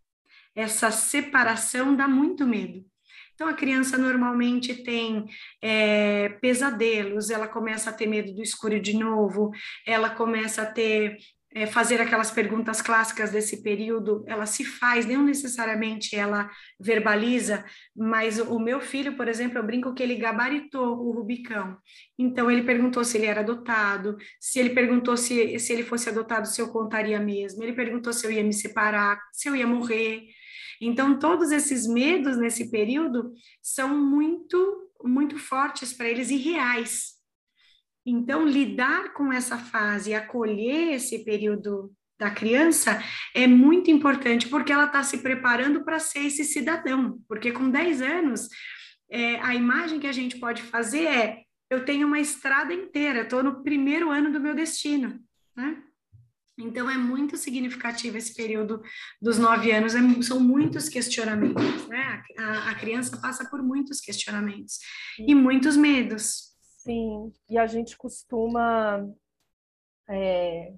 Essa 0.55 0.91
separação 0.91 1.97
dá 1.97 2.07
muito 2.07 2.47
medo. 2.47 2.85
Então, 3.43 3.51
a 3.53 3.57
criança 3.57 3.99
normalmente 3.99 4.85
tem 4.85 5.25
é, 5.61 6.29
pesadelos, 6.41 7.29
ela 7.29 7.49
começa 7.49 7.91
a 7.91 7.93
ter 7.93 8.07
medo 8.07 8.33
do 8.33 8.41
escuro 8.41 8.79
de 8.79 8.97
novo, 8.97 9.51
ela 9.85 10.11
começa 10.11 10.63
a 10.63 10.67
ter 10.67 11.17
é, 11.53 11.67
fazer 11.67 12.01
aquelas 12.01 12.31
perguntas 12.31 12.81
clássicas 12.81 13.33
desse 13.33 13.61
período, 13.61 14.25
ela 14.29 14.47
se 14.47 14.65
faz, 14.65 15.07
não 15.07 15.25
necessariamente 15.25 16.15
ela 16.15 16.49
verbaliza, 16.79 17.65
mas 17.97 18.39
o 18.39 18.61
meu 18.61 18.81
filho, 18.81 19.17
por 19.17 19.27
exemplo, 19.27 19.59
eu 19.59 19.67
brinco 19.67 19.93
que 19.93 20.05
ele 20.05 20.15
gabaritou 20.15 20.97
o 21.01 21.11
Rubicão. 21.11 21.77
Então, 22.17 22.49
ele 22.49 22.63
perguntou 22.63 23.03
se 23.03 23.19
ele 23.19 23.27
era 23.27 23.41
adotado, 23.41 24.17
se 24.39 24.61
ele 24.61 24.71
perguntou 24.71 25.17
se, 25.17 25.59
se 25.59 25.73
ele 25.73 25.83
fosse 25.83 26.09
adotado, 26.09 26.47
se 26.47 26.63
eu 26.63 26.69
contaria 26.69 27.19
mesmo, 27.19 27.65
ele 27.65 27.73
perguntou 27.73 28.13
se 28.13 28.25
eu 28.25 28.31
ia 28.31 28.45
me 28.45 28.53
separar, 28.53 29.21
se 29.33 29.49
eu 29.49 29.57
ia 29.57 29.67
morrer. 29.67 30.29
Então, 30.85 31.17
todos 31.17 31.53
esses 31.53 31.87
medos 31.87 32.37
nesse 32.37 32.69
período 32.69 33.33
são 33.63 33.97
muito, 33.97 34.91
muito 35.05 35.39
fortes 35.39 35.93
para 35.93 36.09
eles 36.09 36.29
e 36.29 36.37
reais. 36.37 37.13
Então, 38.05 38.45
lidar 38.45 39.13
com 39.13 39.33
essa 39.33 39.57
fase, 39.57 40.13
acolher 40.13 40.95
esse 40.95 41.25
período 41.25 41.93
da 42.19 42.33
criança 42.33 43.01
é 43.33 43.47
muito 43.47 43.93
importante, 43.93 44.49
porque 44.49 44.73
ela 44.73 44.87
está 44.87 45.05
se 45.05 45.19
preparando 45.19 45.85
para 45.85 46.01
ser 46.01 46.27
esse 46.27 46.45
cidadão. 46.45 47.21
Porque 47.29 47.53
com 47.53 47.71
10 47.71 48.03
anos, 48.03 48.49
é, 49.09 49.37
a 49.41 49.55
imagem 49.55 50.01
que 50.01 50.09
a 50.09 50.13
gente 50.13 50.41
pode 50.41 50.63
fazer 50.63 51.05
é: 51.05 51.43
eu 51.71 51.85
tenho 51.85 52.09
uma 52.09 52.19
estrada 52.19 52.75
inteira, 52.75 53.23
estou 53.23 53.41
no 53.41 53.63
primeiro 53.63 54.11
ano 54.11 54.33
do 54.33 54.41
meu 54.41 54.53
destino. 54.55 55.21
Né? 55.57 55.81
Então, 56.59 56.91
é 56.91 56.99
muito 56.99 57.37
significativo 57.37 58.19
esse 58.19 58.35
período 58.35 58.83
dos 59.21 59.39
nove 59.39 59.73
anos, 59.73 59.95
é, 59.95 60.23
são 60.23 60.39
muitos 60.39 60.89
questionamentos, 60.89 61.89
né? 61.89 62.23
A, 62.39 62.71
a, 62.71 62.75
criança 62.75 63.19
passa 63.21 63.49
por 63.49 63.63
muitos 63.63 64.01
questionamentos 64.01 64.79
Sim. 65.17 65.27
e 65.29 65.35
muitos 65.35 65.77
medos. 65.77 66.53
Sim, 66.79 67.33
e 67.49 67.57
a 67.57 67.67
gente 67.67 67.97
costuma 67.97 69.09
é, 70.09 70.75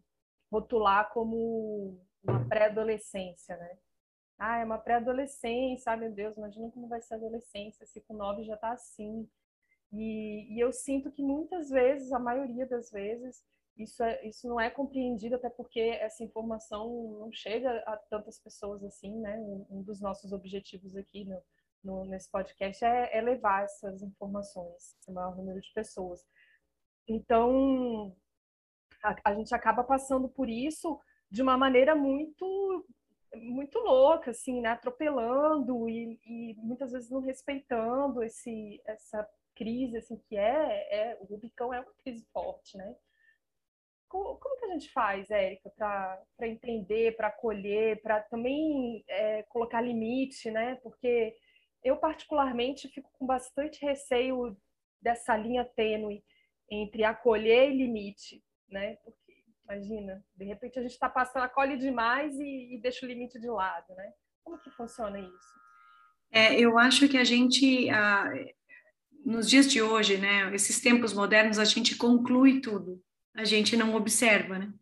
rotular 0.51 1.11
como 1.13 2.01
uma 2.23 2.47
pré-adolescência, 2.47 3.57
né? 3.57 3.71
Ah, 4.39 4.59
é 4.59 4.65
uma 4.65 4.79
pré-adolescência, 4.79 5.93
ah, 5.93 5.97
meu 5.97 6.13
Deus, 6.13 6.37
imagina 6.37 6.71
como 6.71 6.89
vai 6.89 7.01
ser 7.01 7.15
a 7.15 7.17
adolescência, 7.17 7.87
se 7.87 8.01
com 8.03 8.15
nove 8.15 8.45
já 8.45 8.55
está 8.55 8.73
assim. 8.73 9.29
E, 9.93 10.55
e 10.55 10.61
eu 10.61 10.73
sinto 10.73 11.11
que 11.11 11.23
muitas 11.23 11.71
vezes, 11.71 12.13
a 12.13 12.19
maioria 12.19 12.67
das 12.67 12.91
vezes, 12.91 13.43
isso, 13.77 14.03
é, 14.03 14.25
isso 14.27 14.49
não 14.49 14.61
é 14.61 14.71
compreendido, 14.71 15.35
até 15.35 15.51
porque 15.51 15.81
essa 15.81 16.23
informação 16.23 17.19
não 17.19 17.33
chega 17.33 17.71
a 17.87 17.97
tantas 17.97 18.39
pessoas 18.39 18.85
assim, 18.85 19.19
né? 19.21 19.37
Um, 19.71 19.83
dos 19.83 20.01
nossos 20.01 20.33
objetivos 20.33 20.95
aqui 20.97 21.25
no, 21.25 21.43
no, 21.83 22.05
nesse 22.05 22.31
podcast 22.31 22.85
é, 22.85 23.17
é 23.17 23.21
levar 23.21 23.65
essas 23.65 24.03
informações 24.03 24.97
para 25.05 25.13
o 25.13 25.15
maior 25.15 25.37
número 25.37 25.61
de 25.61 25.73
pessoas. 25.73 26.25
Então, 27.09 28.17
a, 29.03 29.17
a 29.25 29.35
gente 29.35 29.55
acaba 29.55 29.83
passando 29.83 30.29
por 30.29 30.49
isso 30.49 31.01
de 31.31 31.43
uma 31.43 31.57
maneira 31.59 31.95
muito 31.95 32.87
muito 33.37 33.81
louca, 33.81 34.31
assim, 34.31 34.61
né? 34.61 34.71
Atropelando 34.71 35.89
e, 35.89 36.21
e, 36.25 36.55
muitas 36.59 36.93
vezes 36.93 37.11
não 37.11 37.21
respeitando 37.21 38.23
esse, 38.23 38.81
essa 38.87 39.29
crise, 39.57 39.97
assim, 39.97 40.17
que 40.29 40.37
é, 40.37 41.11
é 41.11 41.19
o 41.21 41.25
Rubicão 41.25 41.75
é 41.75 41.81
uma 41.81 41.93
crise 42.05 42.25
forte, 42.33 42.77
né? 42.77 42.95
Como, 44.09 44.37
como 44.37 44.59
que 44.59 44.65
a 44.67 44.69
gente 44.69 44.91
faz, 44.93 45.31
Érica, 45.31 45.71
para 45.77 46.25
entender, 46.43 47.17
para 47.17 47.29
acolher, 47.29 48.01
para 48.03 48.21
também 48.23 49.05
é, 49.09 49.43
colocar 49.45 49.81
limite, 49.81 50.51
né? 50.51 50.77
Porque 50.77 51.37
eu, 51.83 51.97
particularmente, 51.97 52.89
fico 52.89 53.11
com 53.19 53.27
bastante 53.27 53.85
receio 53.85 54.57
dessa 55.01 55.37
linha 55.37 55.65
tênue 55.65 56.25
entre 56.71 57.05
acolher 57.05 57.71
e 57.71 57.77
limite, 57.77 58.43
né? 58.69 58.97
Porque, 59.05 59.45
imagina, 59.65 60.25
de 60.35 60.45
repente 60.45 60.79
a 60.79 60.83
gente 60.83 60.93
está 60.93 61.09
passando, 61.09 61.43
acolhe 61.43 61.77
demais 61.77 62.39
e, 62.39 62.75
e 62.75 62.81
deixa 62.81 63.05
o 63.05 63.09
limite 63.09 63.39
de 63.39 63.49
lado, 63.49 63.95
né? 63.95 64.13
Como 64.43 64.59
que 64.59 64.71
funciona 64.71 65.19
isso? 65.19 65.65
É, 66.31 66.59
eu 66.59 66.79
acho 66.79 67.09
que 67.09 67.17
a 67.17 67.25
gente, 67.25 67.89
ah, 67.91 68.31
nos 69.25 69.49
dias 69.49 69.71
de 69.71 69.81
hoje, 69.81 70.19
né, 70.19 70.53
esses 70.55 70.81
tempos 70.81 71.13
modernos, 71.13 71.59
a 71.59 71.65
gente 71.65 71.97
conclui 71.97 72.61
tudo 72.61 73.03
a 73.35 73.45
gente 73.45 73.77
não 73.77 73.95
observa, 73.95 74.59
né? 74.59 74.73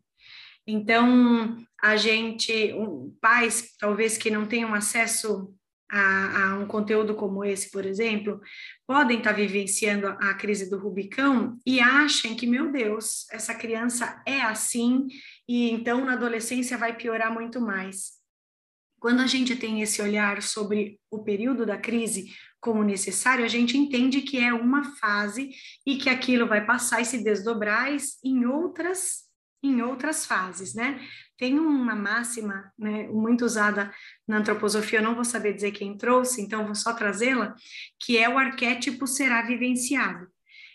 Então, 0.67 1.57
a 1.83 1.97
gente, 1.97 2.73
pais 3.21 3.75
talvez 3.79 4.17
que 4.17 4.31
não 4.31 4.47
tenham 4.47 4.73
acesso 4.75 5.53
a, 5.93 6.53
a, 6.53 6.59
um 6.59 6.67
conteúdo 6.67 7.15
como 7.15 7.45
esse, 7.45 7.71
por 7.71 7.85
exemplo, 7.85 8.41
podem 8.87 9.19
estar 9.19 9.33
vivenciando 9.33 10.07
a, 10.07 10.31
a 10.31 10.35
crise 10.35 10.71
do 10.71 10.79
Rubicão 10.79 11.59
e 11.67 11.81
achem 11.81 12.35
que, 12.35 12.47
meu 12.47 12.73
Deus, 12.73 13.27
essa 13.31 13.55
criança 13.55 14.23
é 14.27 14.41
assim 14.41 15.07
e 15.47 15.71
então 15.71 16.05
na 16.05 16.15
adolescência 16.15 16.79
vai 16.79 16.97
piorar 16.97 17.33
muito 17.33 17.61
mais. 17.61 18.13
Quando 18.99 19.21
a 19.21 19.27
gente 19.27 19.55
tem 19.55 19.83
esse 19.83 20.01
olhar 20.01 20.41
sobre 20.41 20.99
o 21.11 21.23
período 21.23 21.67
da 21.67 21.77
crise 21.77 22.33
como 22.63 22.85
necessário, 22.85 23.45
a 23.45 23.49
gente 23.49 23.77
entende 23.77 24.23
que 24.23 24.39
é 24.39 24.55
uma 24.55 24.85
fase 24.95 25.51
e 25.85 25.97
que 25.97 26.09
aquilo 26.09 26.47
vai 26.47 26.65
passar 26.65 27.01
e 27.01 27.05
se 27.05 27.23
desdobrar 27.23 27.89
em 28.25 28.47
outras 28.47 29.31
em 29.65 29.81
outras 29.81 30.27
fases, 30.27 30.75
né? 30.75 31.01
Tem 31.39 31.57
uma 31.57 31.95
máxima, 31.95 32.73
né, 32.77 33.07
muito 33.07 33.45
usada 33.45 33.93
na 34.27 34.39
antroposofia, 34.39 34.99
eu 34.99 35.05
não 35.05 35.15
vou 35.15 35.25
saber 35.25 35.53
dizer 35.53 35.71
quem 35.71 35.97
trouxe, 35.97 36.43
então 36.43 36.65
vou 36.67 36.75
só 36.75 36.93
trazê-la, 36.93 37.55
que 38.01 38.19
é 38.19 38.29
o 38.29 38.39
arquétipo 38.39 39.07
será 39.07 39.41
vivenciado. 39.43 40.27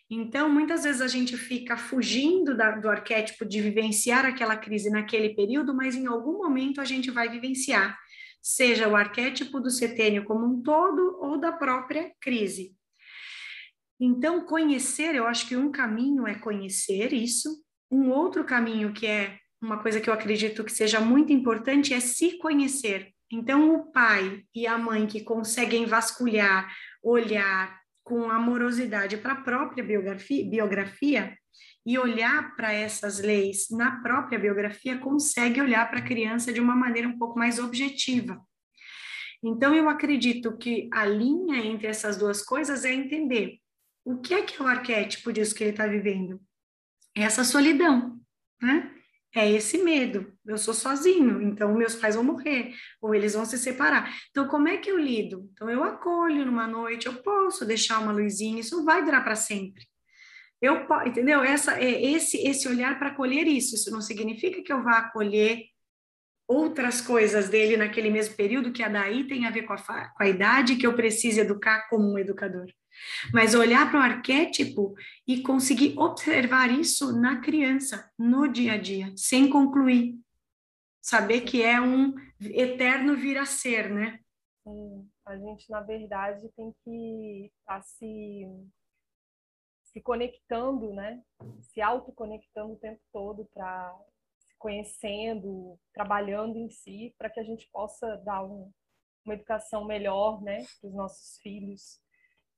Então, 0.10 0.50
muitas 0.50 0.86
vezes 0.86 1.02
a 1.02 1.08
gente 1.08 1.36
fica 1.36 1.76
fugindo 1.76 2.56
da, 2.56 2.72
do 2.72 2.90
arquétipo 2.90 3.44
de 3.44 3.62
vivenciar 3.62 4.26
aquela 4.26 4.56
crise 4.56 4.90
naquele 4.90 5.36
período, 5.36 5.76
mas 5.76 5.94
em 5.94 6.08
algum 6.08 6.38
momento 6.38 6.80
a 6.80 6.86
gente 6.86 7.12
vai 7.12 7.28
vivenciar 7.28 7.98
seja 8.42 8.88
o 8.88 8.96
arquétipo 8.96 9.60
do 9.60 9.70
setênio 9.70 10.26
como 10.26 10.46
um 10.46 10.62
todo 10.62 11.18
ou 11.22 11.38
da 11.40 11.52
própria 11.52 12.12
crise. 12.20 12.76
Então, 14.00 14.46
conhecer, 14.46 15.16
eu 15.16 15.26
acho 15.26 15.48
que 15.48 15.56
um 15.56 15.72
caminho 15.72 16.28
é 16.28 16.36
conhecer 16.36 17.14
isso, 17.14 17.64
um 17.90 18.10
outro 18.12 18.44
caminho 18.44 18.94
que 18.94 19.08
é 19.08 19.40
uma 19.62 19.82
coisa 19.82 20.00
que 20.00 20.10
eu 20.10 20.14
acredito 20.14 20.64
que 20.64 20.72
seja 20.72 21.00
muito 21.00 21.34
importante 21.34 21.94
é 21.94 22.00
se 22.00 22.38
conhecer. 22.38 23.12
Então, 23.32 23.74
o 23.74 23.92
pai 23.92 24.44
e 24.54 24.68
a 24.68 24.78
mãe 24.78 25.08
que 25.08 25.24
conseguem 25.24 25.86
vasculhar, 25.86 26.72
olhar 27.04 27.78
com 28.04 28.30
amorosidade 28.30 29.18
para 29.18 29.34
a 29.34 29.42
própria 29.42 29.84
biografia, 29.84 30.50
biografia 30.50 31.38
e 31.88 31.98
olhar 31.98 32.54
para 32.54 32.74
essas 32.74 33.18
leis 33.20 33.70
na 33.72 34.02
própria 34.02 34.38
biografia, 34.38 34.98
consegue 34.98 35.62
olhar 35.62 35.90
para 35.90 36.00
a 36.00 36.06
criança 36.06 36.52
de 36.52 36.60
uma 36.60 36.76
maneira 36.76 37.08
um 37.08 37.18
pouco 37.18 37.40
mais 37.40 37.60
objetiva. 37.60 38.46
Então, 39.42 39.74
eu 39.74 39.88
acredito 39.88 40.58
que 40.58 40.90
a 40.92 41.06
linha 41.06 41.64
entre 41.66 41.88
essas 41.88 42.18
duas 42.18 42.42
coisas 42.42 42.84
é 42.84 42.92
entender 42.94 43.60
o 44.04 44.18
que 44.18 44.34
é 44.34 44.42
que 44.42 44.62
é 44.62 44.66
o 44.66 44.68
arquétipo 44.68 45.32
disso 45.32 45.56
que 45.56 45.64
ele 45.64 45.72
está 45.72 45.88
vivendo. 45.88 46.42
É 47.16 47.22
essa 47.22 47.46
solidão, 47.46 48.20
né? 48.62 48.94
É 49.34 49.50
esse 49.50 49.78
medo. 49.78 50.34
Eu 50.46 50.58
sou 50.58 50.74
sozinho, 50.74 51.42
então 51.42 51.74
meus 51.74 51.96
pais 51.96 52.16
vão 52.16 52.24
morrer, 52.24 52.76
ou 53.02 53.16
eles 53.16 53.34
vão 53.34 53.46
se 53.46 53.58
separar. 53.58 54.14
Então, 54.30 54.46
como 54.50 54.68
é 54.68 54.76
que 54.76 54.92
eu 54.92 54.98
lido? 54.98 55.50
Então, 55.54 55.70
eu 55.70 55.86
acolho 55.86 56.46
numa 56.46 56.68
noite, 56.68 57.06
eu 57.06 57.22
posso 57.24 57.66
deixar 57.66 58.00
uma 58.00 58.12
luzinha, 58.12 58.60
isso 58.60 58.84
vai 58.84 59.06
durar 59.06 59.24
para 59.24 59.36
sempre. 59.36 59.88
Eu, 60.62 60.88
entendeu? 61.06 61.44
Essa 61.44 61.80
é 61.80 62.04
esse 62.04 62.38
esse 62.38 62.68
olhar 62.68 62.98
para 62.98 63.10
acolher 63.10 63.48
isso. 63.48 63.76
Isso 63.76 63.92
não 63.92 64.02
significa 64.02 64.62
que 64.64 64.74
eu 64.74 64.84
vá 64.84 65.00
acolher 65.00 65.66
outras 66.48 67.02
coisas 67.02 67.50
dele 67.50 67.76
naquele 67.76 68.10
mesmo 68.10 68.36
período 68.36 68.72
que 68.72 68.82
a 68.82 68.88
daí 68.88 69.28
tem 69.28 69.46
a 69.46 69.52
ver 69.52 69.64
com 69.64 69.74
a, 69.74 69.78
com 70.10 70.24
a 70.24 70.28
idade 70.28 70.78
que 70.78 70.88
eu 70.88 70.96
preciso 70.96 71.42
educar 71.42 71.88
como 71.90 72.12
um 72.12 72.18
educador. 72.18 72.68
Mas 73.32 73.54
olhar 73.54 73.92
para 73.92 74.00
o 74.00 74.04
arquétipo 74.04 74.96
e 75.28 75.42
conseguir 75.42 75.98
observar 76.00 76.72
isso 76.72 77.20
na 77.20 77.42
criança, 77.42 78.12
no 78.18 78.48
dia 78.48 78.74
a 78.74 78.78
dia, 78.78 79.14
sem 79.16 79.50
concluir. 79.50 80.18
Saber 81.02 81.42
que 81.42 81.62
é 81.62 81.80
um 81.80 82.16
eterno 82.42 83.16
vir 83.16 83.38
a 83.38 83.46
ser, 83.46 83.90
né? 83.90 84.20
Sim, 84.64 85.08
a 85.26 85.38
gente, 85.38 85.70
na 85.70 85.82
verdade, 85.82 86.50
tem 86.56 86.74
que 86.84 87.52
estar 87.62 87.76
tá 87.76 87.82
se 87.82 88.46
se 89.98 90.02
conectando, 90.02 90.94
né? 90.94 91.24
Se 91.60 91.82
autoconectando 91.82 92.74
o 92.74 92.78
tempo 92.78 93.02
todo 93.12 93.50
para 93.52 93.96
se 94.38 94.56
conhecendo, 94.60 95.80
trabalhando 95.92 96.56
em 96.58 96.70
si, 96.70 97.16
para 97.18 97.32
que 97.32 97.40
a 97.40 97.44
gente 97.44 97.68
possa 97.72 98.16
dar 98.18 98.44
um, 98.44 98.72
uma 99.26 99.34
educação 99.34 99.86
melhor, 99.86 100.42
né, 100.44 100.64
para 100.80 100.88
os 100.88 100.96
nossos 100.96 101.40
filhos. 101.42 102.00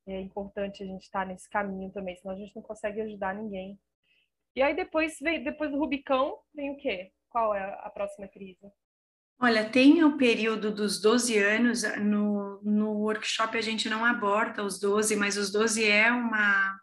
É 0.05 0.19
importante 0.19 0.83
a 0.83 0.85
gente 0.85 1.03
estar 1.03 1.25
nesse 1.25 1.49
caminho 1.49 1.91
também, 1.91 2.15
senão 2.17 2.35
a 2.35 2.37
gente 2.37 2.55
não 2.55 2.63
consegue 2.63 2.99
ajudar 3.01 3.35
ninguém. 3.35 3.79
E 4.55 4.61
aí 4.61 4.75
depois 4.75 5.17
vem, 5.21 5.41
depois 5.41 5.71
do 5.71 5.77
Rubicão, 5.77 6.37
vem 6.53 6.71
o 6.71 6.77
quê? 6.77 7.11
Qual 7.29 7.55
é 7.55 7.63
a 7.81 7.89
próxima 7.89 8.27
crise? 8.27 8.69
Olha, 9.41 9.69
tem 9.69 10.03
o 10.03 10.17
período 10.17 10.73
dos 10.73 10.99
12 10.99 11.37
anos, 11.37 11.83
no, 11.99 12.59
no 12.61 12.97
workshop 12.97 13.57
a 13.57 13.61
gente 13.61 13.87
não 13.87 14.03
aborda 14.03 14.65
os 14.65 14.77
12, 14.77 15.15
mas 15.15 15.37
os 15.37 15.49
12 15.51 15.87
é 15.89 16.11
uma 16.11 16.77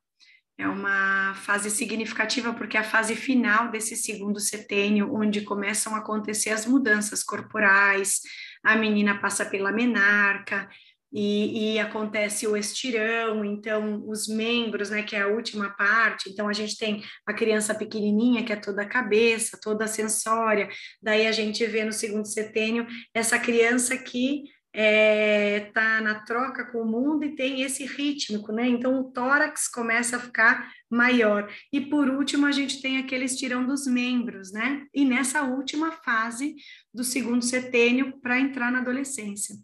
é 0.58 0.66
uma 0.66 1.34
fase 1.34 1.70
significativa 1.70 2.52
porque 2.52 2.76
é 2.76 2.80
a 2.80 2.84
fase 2.84 3.14
final 3.14 3.70
desse 3.70 3.94
segundo 3.96 4.40
setênio, 4.40 5.14
onde 5.14 5.42
começam 5.42 5.94
a 5.94 5.98
acontecer 5.98 6.50
as 6.50 6.64
mudanças 6.64 7.22
corporais, 7.22 8.20
a 8.64 8.74
menina 8.74 9.18
passa 9.18 9.44
pela 9.44 9.70
menarca 9.70 10.68
e, 11.12 11.74
e, 11.74 11.78
acontece 11.78 12.46
o 12.46 12.56
estirão, 12.56 13.44
então 13.44 14.02
os 14.08 14.26
membros, 14.26 14.90
né, 14.90 15.02
que 15.02 15.14
é 15.14 15.22
a 15.22 15.28
última 15.28 15.70
parte, 15.70 16.28
então 16.28 16.48
a 16.48 16.52
gente 16.52 16.76
tem 16.76 17.02
a 17.24 17.32
criança 17.32 17.74
pequenininha, 17.74 18.44
que 18.44 18.52
é 18.52 18.56
toda 18.56 18.82
a 18.82 18.88
cabeça, 18.88 19.58
toda 19.62 19.84
a 19.84 19.88
sensória, 19.88 20.68
daí 21.00 21.26
a 21.26 21.32
gente 21.32 21.64
vê 21.66 21.84
no 21.84 21.92
segundo 21.92 22.26
setênio 22.26 22.86
essa 23.14 23.38
criança 23.38 23.96
que 23.96 24.44
está 24.76 24.82
é, 24.82 25.60
tá 25.72 26.02
na 26.02 26.16
troca 26.16 26.66
com 26.66 26.82
o 26.82 26.86
mundo 26.86 27.24
e 27.24 27.34
tem 27.34 27.62
esse 27.62 27.86
rítmico, 27.86 28.52
né? 28.52 28.68
Então 28.68 29.00
o 29.00 29.10
tórax 29.10 29.66
começa 29.68 30.18
a 30.18 30.20
ficar 30.20 30.70
maior. 30.90 31.50
E 31.72 31.80
por 31.80 32.10
último, 32.10 32.44
a 32.44 32.52
gente 32.52 32.82
tem 32.82 32.98
aquele 32.98 33.24
estirão 33.24 33.66
dos 33.66 33.86
membros, 33.86 34.52
né? 34.52 34.84
E 34.94 35.02
nessa 35.02 35.42
última 35.42 35.92
fase 35.92 36.54
do 36.92 37.02
segundo 37.02 37.42
setênio 37.42 38.20
para 38.20 38.38
entrar 38.38 38.70
na 38.70 38.80
adolescência. 38.80 39.56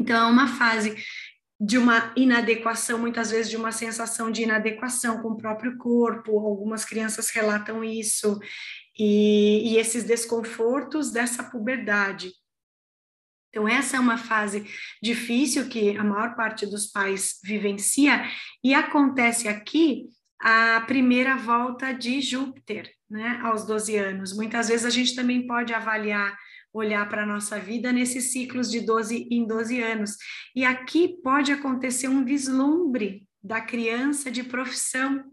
Então 0.00 0.28
é 0.28 0.30
uma 0.30 0.48
fase 0.48 0.96
de 1.60 1.76
uma 1.76 2.12
inadequação, 2.16 2.98
muitas 2.98 3.30
vezes 3.30 3.50
de 3.50 3.56
uma 3.56 3.70
sensação 3.70 4.32
de 4.32 4.42
inadequação 4.42 5.20
com 5.20 5.28
o 5.28 5.36
próprio 5.36 5.76
corpo, 5.76 6.38
algumas 6.38 6.84
crianças 6.84 7.30
relatam 7.30 7.84
isso, 7.84 8.40
e, 8.98 9.72
e 9.72 9.76
esses 9.76 10.04
desconfortos 10.04 11.12
dessa 11.12 11.44
puberdade. 11.44 12.32
Então, 13.52 13.68
essa 13.68 13.98
é 13.98 14.00
uma 14.00 14.16
fase 14.16 14.66
difícil 15.02 15.68
que 15.68 15.94
a 15.98 16.02
maior 16.02 16.34
parte 16.34 16.64
dos 16.64 16.86
pais 16.86 17.38
vivencia, 17.44 18.24
e 18.64 18.72
acontece 18.72 19.46
aqui 19.46 20.06
a 20.40 20.80
primeira 20.86 21.36
volta 21.36 21.92
de 21.92 22.22
Júpiter, 22.22 22.90
né, 23.10 23.38
aos 23.42 23.66
12 23.66 23.94
anos. 23.96 24.34
Muitas 24.34 24.68
vezes 24.68 24.86
a 24.86 24.90
gente 24.90 25.14
também 25.14 25.46
pode 25.46 25.74
avaliar, 25.74 26.34
olhar 26.72 27.06
para 27.10 27.24
a 27.24 27.26
nossa 27.26 27.58
vida 27.58 27.92
nesses 27.92 28.32
ciclos 28.32 28.70
de 28.70 28.80
12 28.80 29.28
em 29.30 29.46
12 29.46 29.82
anos. 29.82 30.16
E 30.56 30.64
aqui 30.64 31.20
pode 31.22 31.52
acontecer 31.52 32.08
um 32.08 32.24
vislumbre 32.24 33.28
da 33.44 33.60
criança 33.60 34.30
de 34.30 34.42
profissão. 34.42 35.30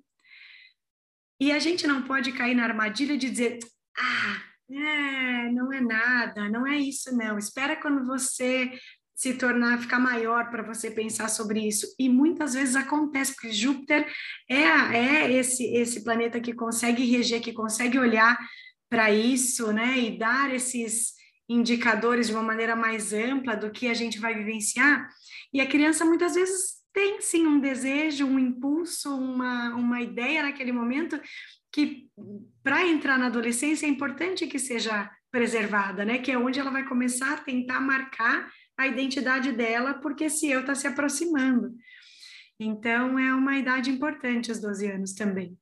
E 1.40 1.54
a 1.54 1.60
gente 1.60 1.88
não 1.88 2.02
pode 2.02 2.34
cair 2.34 2.54
na 2.54 2.66
armadilha 2.66 3.18
de 3.18 3.30
dizer, 3.30 3.60
ah, 3.98 4.49
é, 4.72 5.52
não 5.52 5.74
é 5.74 5.82
nada, 5.82 6.50
não 6.50 6.66
é 6.66 6.78
isso 6.78 7.16
não. 7.16 7.38
Espera 7.38 7.76
quando 7.76 8.06
você 8.06 8.72
se 9.16 9.34
tornar, 9.34 9.82
ficar 9.82 10.00
maior 10.00 10.50
para 10.50 10.64
você 10.64 10.90
pensar 10.90 11.28
sobre 11.28 11.68
isso. 11.68 11.86
E 12.00 12.08
muitas 12.08 12.54
vezes 12.54 12.76
acontece, 12.76 13.34
porque 13.34 13.52
Júpiter 13.52 14.08
é, 14.50 14.64
é 14.64 15.32
esse, 15.34 15.66
esse 15.76 16.06
planeta 16.06 16.40
que 16.40 16.54
consegue 16.54 17.04
reger, 17.04 17.42
que 17.42 17.52
consegue 17.52 18.00
olhar 18.00 18.38
para 18.90 19.12
isso, 19.12 19.74
né, 19.74 20.00
e 20.00 20.18
dar 20.18 20.54
esses 20.54 21.14
indicadores 21.50 22.28
de 22.28 22.34
uma 22.34 22.42
maneira 22.42 22.78
mais 22.78 23.12
ampla 23.12 23.58
do 23.58 23.72
que 23.72 23.88
a 23.88 23.94
gente 23.94 24.20
vai 24.20 24.34
vivenciar. 24.34 25.10
E 25.52 25.60
a 25.60 25.68
criança 25.68 26.06
muitas 26.06 26.36
vezes 26.36 26.79
tem 26.94 27.22
sim 27.22 27.46
um 27.46 27.60
desejo, 27.60 28.26
um 28.26 28.40
impulso, 28.40 29.16
uma, 29.16 29.76
uma 29.76 30.02
ideia 30.02 30.44
naquele 30.44 30.72
momento 30.72 31.20
que 31.72 32.10
para 32.64 32.86
entrar 32.86 33.18
na 33.18 33.28
adolescência 33.28 33.86
é 33.86 33.90
importante 33.90 34.48
que 34.48 34.60
seja 34.60 35.10
preservada, 35.32 36.04
né? 36.04 36.18
Que 36.18 36.32
é 36.32 36.38
onde 36.38 36.60
ela 36.60 36.72
vai 36.72 36.88
começar 36.88 37.34
a 37.34 37.42
tentar 37.42 37.80
marcar 37.80 38.50
a 38.78 38.88
identidade 38.88 39.52
dela, 39.52 39.96
porque 39.96 40.26
esse 40.26 40.50
eu 40.50 40.62
está 40.62 40.74
se 40.74 40.88
aproximando. 40.88 41.76
Então, 42.60 43.18
é 43.20 43.34
uma 43.34 43.58
idade 43.58 43.90
importante, 43.90 44.52
os 44.52 44.60
12 44.60 44.92
anos 44.92 45.14
também. 45.14 45.58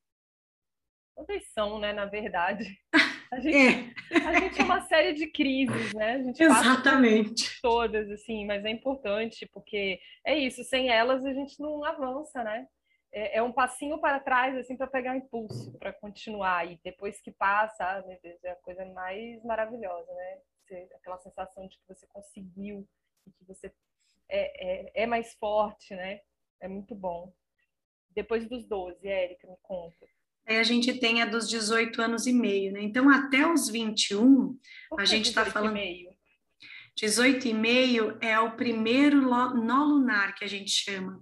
Todas 1.16 1.48
são, 1.52 1.80
né, 1.80 1.94
na 1.94 2.06
verdade. 2.06 2.80
A 3.32 3.40
gente, 3.40 3.58
é. 3.58 4.18
a 4.26 4.40
gente 4.40 4.62
é 4.62 4.64
uma 4.64 4.82
série 4.82 5.14
de 5.14 5.28
crises, 5.28 5.94
né? 5.94 6.14
A 6.14 6.24
gente 6.24 6.42
Exatamente. 6.42 7.62
todas, 7.62 8.10
assim, 8.10 8.46
mas 8.46 8.64
é 8.64 8.70
importante, 8.70 9.46
porque 9.54 10.00
é 10.26 10.38
isso, 10.38 10.64
sem 10.64 10.90
elas 10.90 11.26
a 11.26 11.34
gente 11.34 11.60
não 11.60 11.84
avança, 11.84 12.44
né? 12.44 12.68
É, 13.12 13.38
é 13.38 13.44
um 13.44 13.52
passinho 13.52 14.00
para 14.00 14.20
trás, 14.20 14.56
assim, 14.58 14.78
para 14.78 14.88
pegar 14.88 15.16
impulso, 15.16 15.78
para 15.78 15.94
continuar. 15.94 16.72
E 16.72 16.80
depois 16.84 17.20
que 17.20 17.32
passa, 17.32 17.84
ah, 17.84 18.04
meu 18.08 18.18
Deus, 18.22 18.44
é 18.44 18.52
a 18.52 18.56
coisa 18.58 18.86
mais 18.86 19.44
maravilhosa, 19.44 20.12
né? 20.14 20.38
aquela 20.96 21.18
sensação 21.20 21.66
de 21.66 21.78
que 21.78 21.88
você 21.88 22.06
conseguiu, 22.08 22.86
que 23.38 23.46
você 23.46 23.72
é, 24.30 24.92
é, 25.00 25.04
é 25.04 25.06
mais 25.06 25.34
forte, 25.36 25.96
né? 25.96 26.22
É 26.60 26.68
muito 26.68 26.94
bom. 26.94 27.32
Depois 28.12 28.48
dos 28.50 28.66
12, 28.68 29.08
Érica, 29.08 29.48
me 29.48 29.58
conta. 29.62 30.06
Aí 30.48 30.58
a 30.58 30.64
gente 30.64 30.94
tem 30.94 31.22
a 31.22 31.26
dos 31.26 31.50
18 31.50 32.02
anos 32.02 32.26
e 32.26 32.32
meio, 32.32 32.72
né? 32.72 32.82
Então, 32.82 33.10
até 33.10 33.46
os 33.46 33.68
21, 33.68 34.58
a 34.98 35.04
gente 35.04 35.30
está 35.30 35.46
falando. 35.46 35.76
E 35.76 35.82
meio? 35.82 36.10
18 36.96 37.50
e 37.50 37.54
meio 37.54 38.18
é 38.22 38.40
o 38.40 38.56
primeiro 38.56 39.22
nó 39.22 39.84
lunar 39.84 40.34
que 40.36 40.46
a 40.46 40.48
gente 40.48 40.72
chama. 40.72 41.22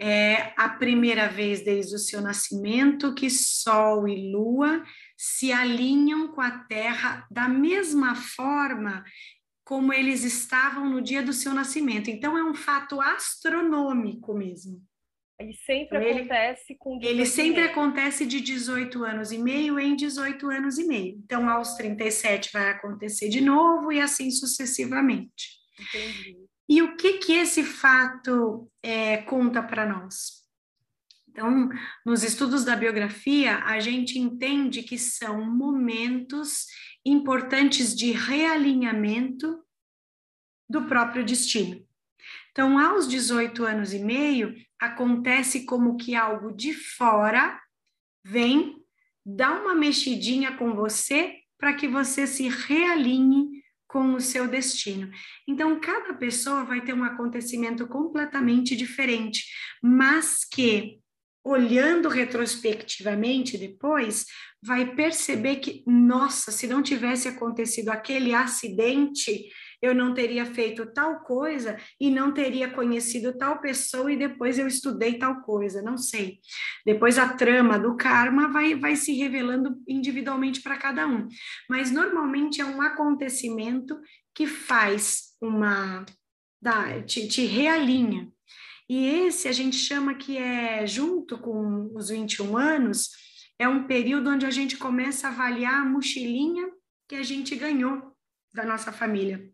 É 0.00 0.54
a 0.56 0.68
primeira 0.68 1.28
vez 1.28 1.62
desde 1.62 1.94
o 1.94 1.98
seu 1.98 2.22
nascimento 2.22 3.14
que 3.14 3.28
Sol 3.28 4.08
e 4.08 4.32
Lua 4.32 4.82
se 5.16 5.52
alinham 5.52 6.28
com 6.28 6.40
a 6.40 6.50
Terra 6.50 7.26
da 7.30 7.48
mesma 7.48 8.14
forma 8.14 9.04
como 9.62 9.92
eles 9.92 10.24
estavam 10.24 10.88
no 10.88 11.02
dia 11.02 11.22
do 11.22 11.32
seu 11.32 11.52
nascimento. 11.52 12.08
Então, 12.08 12.38
é 12.38 12.42
um 12.42 12.54
fato 12.54 13.00
astronômico 13.00 14.32
mesmo. 14.32 14.82
E 15.40 15.54
sempre 15.54 15.98
então, 15.98 16.10
acontece 16.10 16.76
com 16.78 16.98
18 16.98 17.14
Ele 17.14 17.26
sempre 17.26 17.62
acontece 17.62 18.26
de 18.26 18.40
18 18.40 19.04
anos 19.04 19.32
e 19.32 19.38
meio 19.38 19.78
em 19.78 19.96
18 19.96 20.50
anos 20.50 20.78
e 20.78 20.86
meio. 20.86 21.18
Então, 21.24 21.48
aos 21.48 21.74
37 21.74 22.50
vai 22.52 22.70
acontecer 22.70 23.28
de 23.28 23.40
novo 23.40 23.90
e 23.90 24.00
assim 24.00 24.30
sucessivamente. 24.30 25.58
Entendi. 25.78 26.36
E 26.68 26.82
o 26.82 26.96
que 26.96 27.18
que 27.18 27.32
esse 27.32 27.64
fato 27.64 28.70
é, 28.82 29.18
conta 29.18 29.62
para 29.62 29.86
nós? 29.86 30.40
Então, 31.28 31.68
nos 32.04 32.22
estudos 32.22 32.64
da 32.64 32.76
biografia, 32.76 33.58
a 33.64 33.80
gente 33.80 34.18
entende 34.18 34.82
que 34.82 34.98
são 34.98 35.44
momentos 35.44 36.66
importantes 37.04 37.94
de 37.94 38.12
realinhamento 38.12 39.64
do 40.68 40.82
próprio 40.86 41.24
destino. 41.24 41.84
Então, 42.50 42.78
aos 42.78 43.08
18 43.08 43.64
anos 43.64 43.92
e 43.94 44.00
meio, 44.00 44.54
acontece 44.80 45.64
como 45.64 45.96
que 45.96 46.14
algo 46.14 46.50
de 46.52 46.72
fora 46.72 47.60
vem, 48.24 48.76
dá 49.24 49.60
uma 49.60 49.74
mexidinha 49.74 50.56
com 50.56 50.74
você 50.74 51.36
para 51.58 51.74
que 51.74 51.86
você 51.86 52.26
se 52.26 52.48
realinhe 52.48 53.60
com 53.86 54.14
o 54.14 54.20
seu 54.20 54.46
destino. 54.48 55.10
Então, 55.46 55.78
cada 55.80 56.14
pessoa 56.14 56.64
vai 56.64 56.80
ter 56.80 56.94
um 56.94 57.04
acontecimento 57.04 57.86
completamente 57.88 58.76
diferente, 58.76 59.44
mas 59.82 60.44
que, 60.44 61.00
olhando 61.44 62.08
retrospectivamente 62.08 63.58
depois, 63.58 64.26
vai 64.62 64.94
perceber 64.94 65.56
que, 65.56 65.82
nossa, 66.10 66.50
se 66.50 66.66
não 66.66 66.82
tivesse 66.82 67.28
acontecido 67.28 67.88
aquele 67.90 68.34
acidente, 68.34 69.48
eu 69.80 69.94
não 69.94 70.12
teria 70.12 70.44
feito 70.44 70.92
tal 70.92 71.20
coisa 71.20 71.76
e 72.00 72.10
não 72.10 72.34
teria 72.34 72.68
conhecido 72.68 73.38
tal 73.38 73.60
pessoa 73.60 74.10
e 74.10 74.16
depois 74.16 74.58
eu 74.58 74.66
estudei 74.66 75.18
tal 75.18 75.40
coisa, 75.42 75.80
não 75.80 75.96
sei. 75.96 76.40
Depois 76.84 77.16
a 77.16 77.28
trama 77.34 77.78
do 77.78 77.96
karma 77.96 78.48
vai, 78.48 78.74
vai 78.74 78.96
se 78.96 79.12
revelando 79.12 79.80
individualmente 79.86 80.60
para 80.60 80.76
cada 80.76 81.06
um. 81.06 81.28
Mas 81.68 81.92
normalmente 81.92 82.60
é 82.60 82.64
um 82.64 82.82
acontecimento 82.82 83.96
que 84.34 84.48
faz 84.48 85.36
uma. 85.40 86.04
Te, 87.06 87.28
te 87.28 87.46
realinha. 87.46 88.28
E 88.88 89.06
esse 89.06 89.46
a 89.46 89.52
gente 89.52 89.76
chama 89.76 90.16
que 90.16 90.36
é, 90.36 90.84
junto 90.84 91.38
com 91.38 91.88
os 91.94 92.08
21 92.08 92.56
anos, 92.56 93.08
é 93.60 93.68
um 93.68 93.86
período 93.86 94.30
onde 94.30 94.46
a 94.46 94.50
gente 94.50 94.78
começa 94.78 95.28
a 95.28 95.30
avaliar 95.30 95.82
a 95.82 95.84
mochilinha 95.84 96.66
que 97.06 97.14
a 97.14 97.22
gente 97.22 97.54
ganhou 97.54 98.16
da 98.54 98.64
nossa 98.64 98.90
família. 98.90 99.50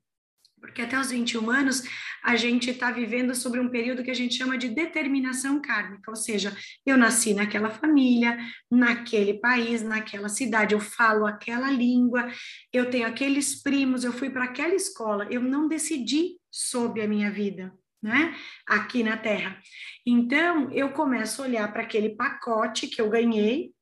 Porque 0.61 0.81
até 0.81 0.97
os 0.99 1.11
21 1.11 1.51
anos, 1.51 1.83
a 2.23 2.37
gente 2.37 2.71
está 2.71 2.93
vivendo 2.93 3.35
sobre 3.35 3.59
um 3.59 3.69
período 3.69 4.05
que 4.05 4.11
a 4.11 4.15
gente 4.15 4.37
chama 4.37 4.57
de 4.57 4.69
determinação 4.69 5.61
kármica, 5.61 6.09
ou 6.09 6.17
seja, 6.17 6.57
eu 6.87 6.97
nasci 6.97 7.35
naquela 7.35 7.69
família, 7.69 8.39
naquele 8.71 9.35
país, 9.35 9.83
naquela 9.83 10.29
cidade, 10.29 10.73
eu 10.73 10.81
falo 10.81 11.27
aquela 11.27 11.69
língua, 11.71 12.31
eu 12.73 12.89
tenho 12.89 13.09
aqueles 13.09 13.61
primos, 13.61 14.05
eu 14.05 14.13
fui 14.13 14.31
para 14.31 14.45
aquela 14.45 14.75
escola, 14.75 15.27
eu 15.31 15.43
não 15.43 15.67
decidi 15.67 16.39
sobre 16.49 17.03
a 17.03 17.09
minha 17.09 17.31
vida, 17.31 17.75
né? 18.01 18.37
Aqui 18.67 19.03
na 19.03 19.17
Terra. 19.17 19.61
Então, 20.07 20.71
eu 20.71 20.91
começo 20.91 21.43
a 21.43 21.45
olhar 21.45 21.73
para 21.73 21.83
aquele 21.83 22.11
pacote 22.11 22.87
que 22.87 23.01
eu 23.01 23.11
ganhei, 23.11 23.75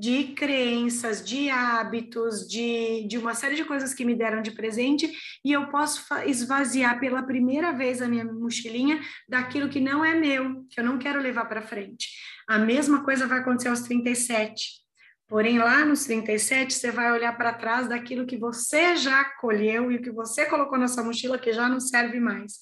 de 0.00 0.32
crenças, 0.32 1.22
de 1.22 1.50
hábitos, 1.50 2.48
de, 2.48 3.06
de 3.06 3.18
uma 3.18 3.34
série 3.34 3.54
de 3.54 3.66
coisas 3.66 3.92
que 3.92 4.02
me 4.02 4.14
deram 4.14 4.40
de 4.40 4.50
presente, 4.50 5.12
e 5.44 5.52
eu 5.52 5.68
posso 5.68 6.02
esvaziar 6.24 6.98
pela 6.98 7.22
primeira 7.22 7.70
vez 7.70 8.00
a 8.00 8.08
minha 8.08 8.24
mochilinha 8.24 8.98
daquilo 9.28 9.68
que 9.68 9.78
não 9.78 10.02
é 10.02 10.14
meu, 10.14 10.64
que 10.70 10.80
eu 10.80 10.84
não 10.84 10.98
quero 10.98 11.20
levar 11.20 11.44
para 11.44 11.60
frente. 11.60 12.08
A 12.48 12.58
mesma 12.58 13.04
coisa 13.04 13.26
vai 13.26 13.40
acontecer 13.40 13.68
aos 13.68 13.82
37. 13.82 14.80
Porém, 15.28 15.58
lá 15.58 15.84
nos 15.84 16.04
37, 16.04 16.72
você 16.72 16.90
vai 16.90 17.12
olhar 17.12 17.36
para 17.36 17.52
trás 17.52 17.86
daquilo 17.86 18.26
que 18.26 18.38
você 18.38 18.96
já 18.96 19.22
colheu 19.38 19.92
e 19.92 19.96
o 19.96 20.02
que 20.02 20.10
você 20.10 20.46
colocou 20.46 20.78
na 20.78 20.88
sua 20.88 21.04
mochila 21.04 21.38
que 21.38 21.52
já 21.52 21.68
não 21.68 21.78
serve 21.78 22.18
mais. 22.18 22.54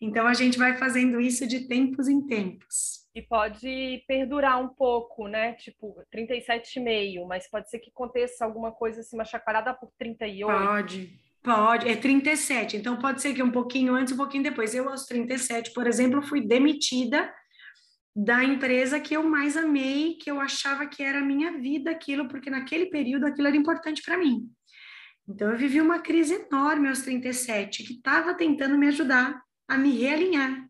Então, 0.00 0.26
a 0.26 0.34
gente 0.34 0.58
vai 0.58 0.76
fazendo 0.76 1.18
isso 1.18 1.46
de 1.46 1.66
tempos 1.66 2.06
em 2.06 2.20
tempos. 2.26 3.01
E 3.14 3.20
pode 3.20 4.02
perdurar 4.08 4.60
um 4.62 4.68
pouco, 4.68 5.28
né? 5.28 5.52
Tipo, 5.54 5.94
37,5, 6.14 7.26
mas 7.26 7.48
pode 7.48 7.68
ser 7.68 7.78
que 7.78 7.90
aconteça 7.90 8.44
alguma 8.44 8.72
coisa 8.72 9.00
assim, 9.00 9.16
uma 9.16 9.24
chacoalhada 9.24 9.74
por 9.74 9.90
38. 9.98 10.50
Pode, 10.50 11.20
pode. 11.42 11.88
É 11.88 11.96
37, 11.96 12.78
então 12.78 12.96
pode 12.96 13.20
ser 13.20 13.34
que 13.34 13.42
um 13.42 13.50
pouquinho 13.50 13.94
antes, 13.94 14.14
um 14.14 14.16
pouquinho 14.16 14.42
depois. 14.42 14.74
Eu, 14.74 14.88
aos 14.88 15.04
37, 15.04 15.72
por 15.72 15.86
exemplo, 15.86 16.22
fui 16.22 16.40
demitida 16.40 17.30
da 18.14 18.44
empresa 18.44 19.00
que 19.00 19.14
eu 19.14 19.22
mais 19.22 19.56
amei, 19.56 20.14
que 20.14 20.30
eu 20.30 20.40
achava 20.40 20.86
que 20.86 21.02
era 21.02 21.18
a 21.18 21.24
minha 21.24 21.58
vida 21.58 21.90
aquilo, 21.90 22.28
porque 22.28 22.50
naquele 22.50 22.86
período 22.86 23.26
aquilo 23.26 23.48
era 23.48 23.56
importante 23.56 24.02
para 24.02 24.18
mim. 24.18 24.48
Então 25.28 25.50
eu 25.50 25.56
vivi 25.56 25.80
uma 25.80 26.00
crise 26.00 26.34
enorme 26.34 26.88
aos 26.88 27.02
37, 27.02 27.84
que 27.84 27.94
estava 27.94 28.34
tentando 28.34 28.76
me 28.76 28.88
ajudar 28.88 29.40
a 29.68 29.78
me 29.78 29.96
realinhar. 29.96 30.68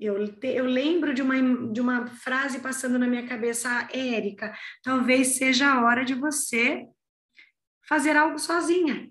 Eu, 0.00 0.26
te, 0.28 0.48
eu 0.48 0.64
lembro 0.64 1.14
de 1.14 1.22
uma, 1.22 1.72
de 1.72 1.80
uma 1.80 2.06
frase 2.06 2.60
passando 2.60 2.98
na 2.98 3.06
minha 3.06 3.26
cabeça, 3.26 3.68
ah, 3.68 3.88
Érica, 3.96 4.56
talvez 4.82 5.36
seja 5.36 5.72
a 5.72 5.84
hora 5.84 6.04
de 6.04 6.14
você 6.14 6.86
fazer 7.88 8.16
algo 8.16 8.38
sozinha. 8.38 9.10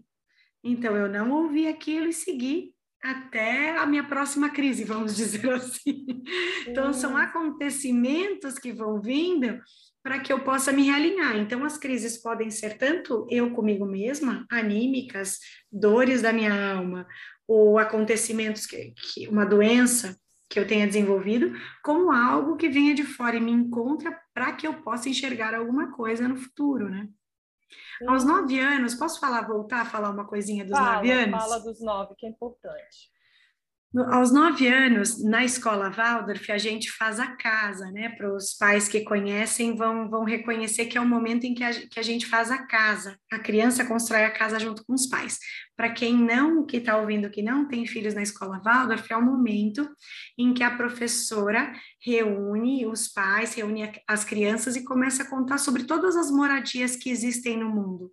Então, 0.63 0.95
eu 0.95 1.07
não 1.09 1.31
ouvi 1.31 1.67
aquilo 1.67 2.07
e 2.07 2.13
segui 2.13 2.73
até 3.01 3.77
a 3.77 3.85
minha 3.85 4.03
próxima 4.03 4.49
crise, 4.49 4.83
vamos 4.83 5.15
dizer 5.15 5.47
assim. 5.53 6.05
Então, 6.67 6.91
são 6.91 7.15
acontecimentos 7.15 8.57
que 8.57 8.71
vão 8.71 8.99
vindo 8.99 9.59
para 10.03 10.19
que 10.19 10.31
eu 10.31 10.43
possa 10.43 10.71
me 10.71 10.83
realinhar. 10.83 11.35
Então, 11.37 11.63
as 11.63 11.77
crises 11.77 12.21
podem 12.21 12.49
ser 12.49 12.77
tanto 12.77 13.27
eu 13.29 13.51
comigo 13.51 13.85
mesma, 13.85 14.45
anímicas, 14.51 15.39
dores 15.71 16.21
da 16.21 16.33
minha 16.33 16.73
alma, 16.73 17.07
ou 17.47 17.77
acontecimentos 17.77 18.65
que, 18.65 18.91
que 18.91 19.27
uma 19.27 19.45
doença, 19.45 20.15
que 20.49 20.59
eu 20.59 20.67
tenha 20.67 20.85
desenvolvido, 20.85 21.51
como 21.83 22.11
algo 22.11 22.55
que 22.55 22.69
venha 22.69 22.93
de 22.93 23.03
fora 23.03 23.35
e 23.35 23.41
me 23.41 23.51
encontra 23.51 24.17
para 24.33 24.53
que 24.53 24.67
eu 24.67 24.81
possa 24.81 25.09
enxergar 25.09 25.55
alguma 25.55 25.91
coisa 25.91 26.27
no 26.27 26.37
futuro, 26.37 26.89
né? 26.89 27.09
Sim. 27.97 28.07
Aos 28.07 28.23
nove 28.23 28.59
anos, 28.59 28.93
posso 28.93 29.19
falar, 29.19 29.41
voltar 29.41 29.81
a 29.81 29.85
falar 29.85 30.09
uma 30.09 30.25
coisinha 30.25 30.63
dos 30.63 30.77
fala, 30.77 30.95
nove 30.95 31.11
anos? 31.11 31.43
Fala 31.43 31.59
dos 31.59 31.81
nove, 31.81 32.15
que 32.17 32.25
é 32.25 32.29
importante. 32.29 33.14
Aos 33.97 34.29
nove 34.29 34.67
anos, 34.67 35.23
na 35.23 35.45
escola 35.45 35.89
Waldorf, 35.89 36.51
a 36.51 36.57
gente 36.57 36.91
faz 36.91 37.17
a 37.17 37.27
casa, 37.27 37.89
né? 37.91 38.09
Para 38.09 38.35
os 38.35 38.53
pais 38.53 38.89
que 38.89 39.01
conhecem, 39.01 39.73
vão, 39.73 40.09
vão 40.09 40.25
reconhecer 40.25 40.87
que 40.87 40.97
é 40.97 41.01
o 41.01 41.07
momento 41.07 41.45
em 41.45 41.53
que 41.53 41.63
a, 41.63 41.71
que 41.71 41.97
a 41.97 42.03
gente 42.03 42.25
faz 42.25 42.51
a 42.51 42.65
casa. 42.65 43.17
A 43.31 43.39
criança 43.39 43.85
constrói 43.85 44.25
a 44.25 44.31
casa 44.31 44.59
junto 44.59 44.83
com 44.85 44.93
os 44.93 45.07
pais. 45.07 45.39
Para 45.77 45.91
quem 45.91 46.13
não, 46.13 46.65
que 46.65 46.77
está 46.77 46.97
ouvindo, 46.97 47.29
que 47.29 47.41
não 47.41 47.69
tem 47.69 47.85
filhos 47.85 48.13
na 48.13 48.21
escola 48.21 48.61
Waldorf, 48.61 49.09
é 49.09 49.15
o 49.15 49.25
momento 49.25 49.89
em 50.37 50.53
que 50.53 50.63
a 50.63 50.75
professora 50.75 51.71
reúne 52.03 52.85
os 52.85 53.07
pais, 53.07 53.53
reúne 53.53 53.93
as 54.05 54.25
crianças 54.25 54.75
e 54.75 54.83
começa 54.83 55.23
a 55.23 55.29
contar 55.29 55.57
sobre 55.57 55.85
todas 55.85 56.17
as 56.17 56.29
moradias 56.29 56.97
que 56.97 57.09
existem 57.09 57.57
no 57.57 57.69
mundo 57.69 58.11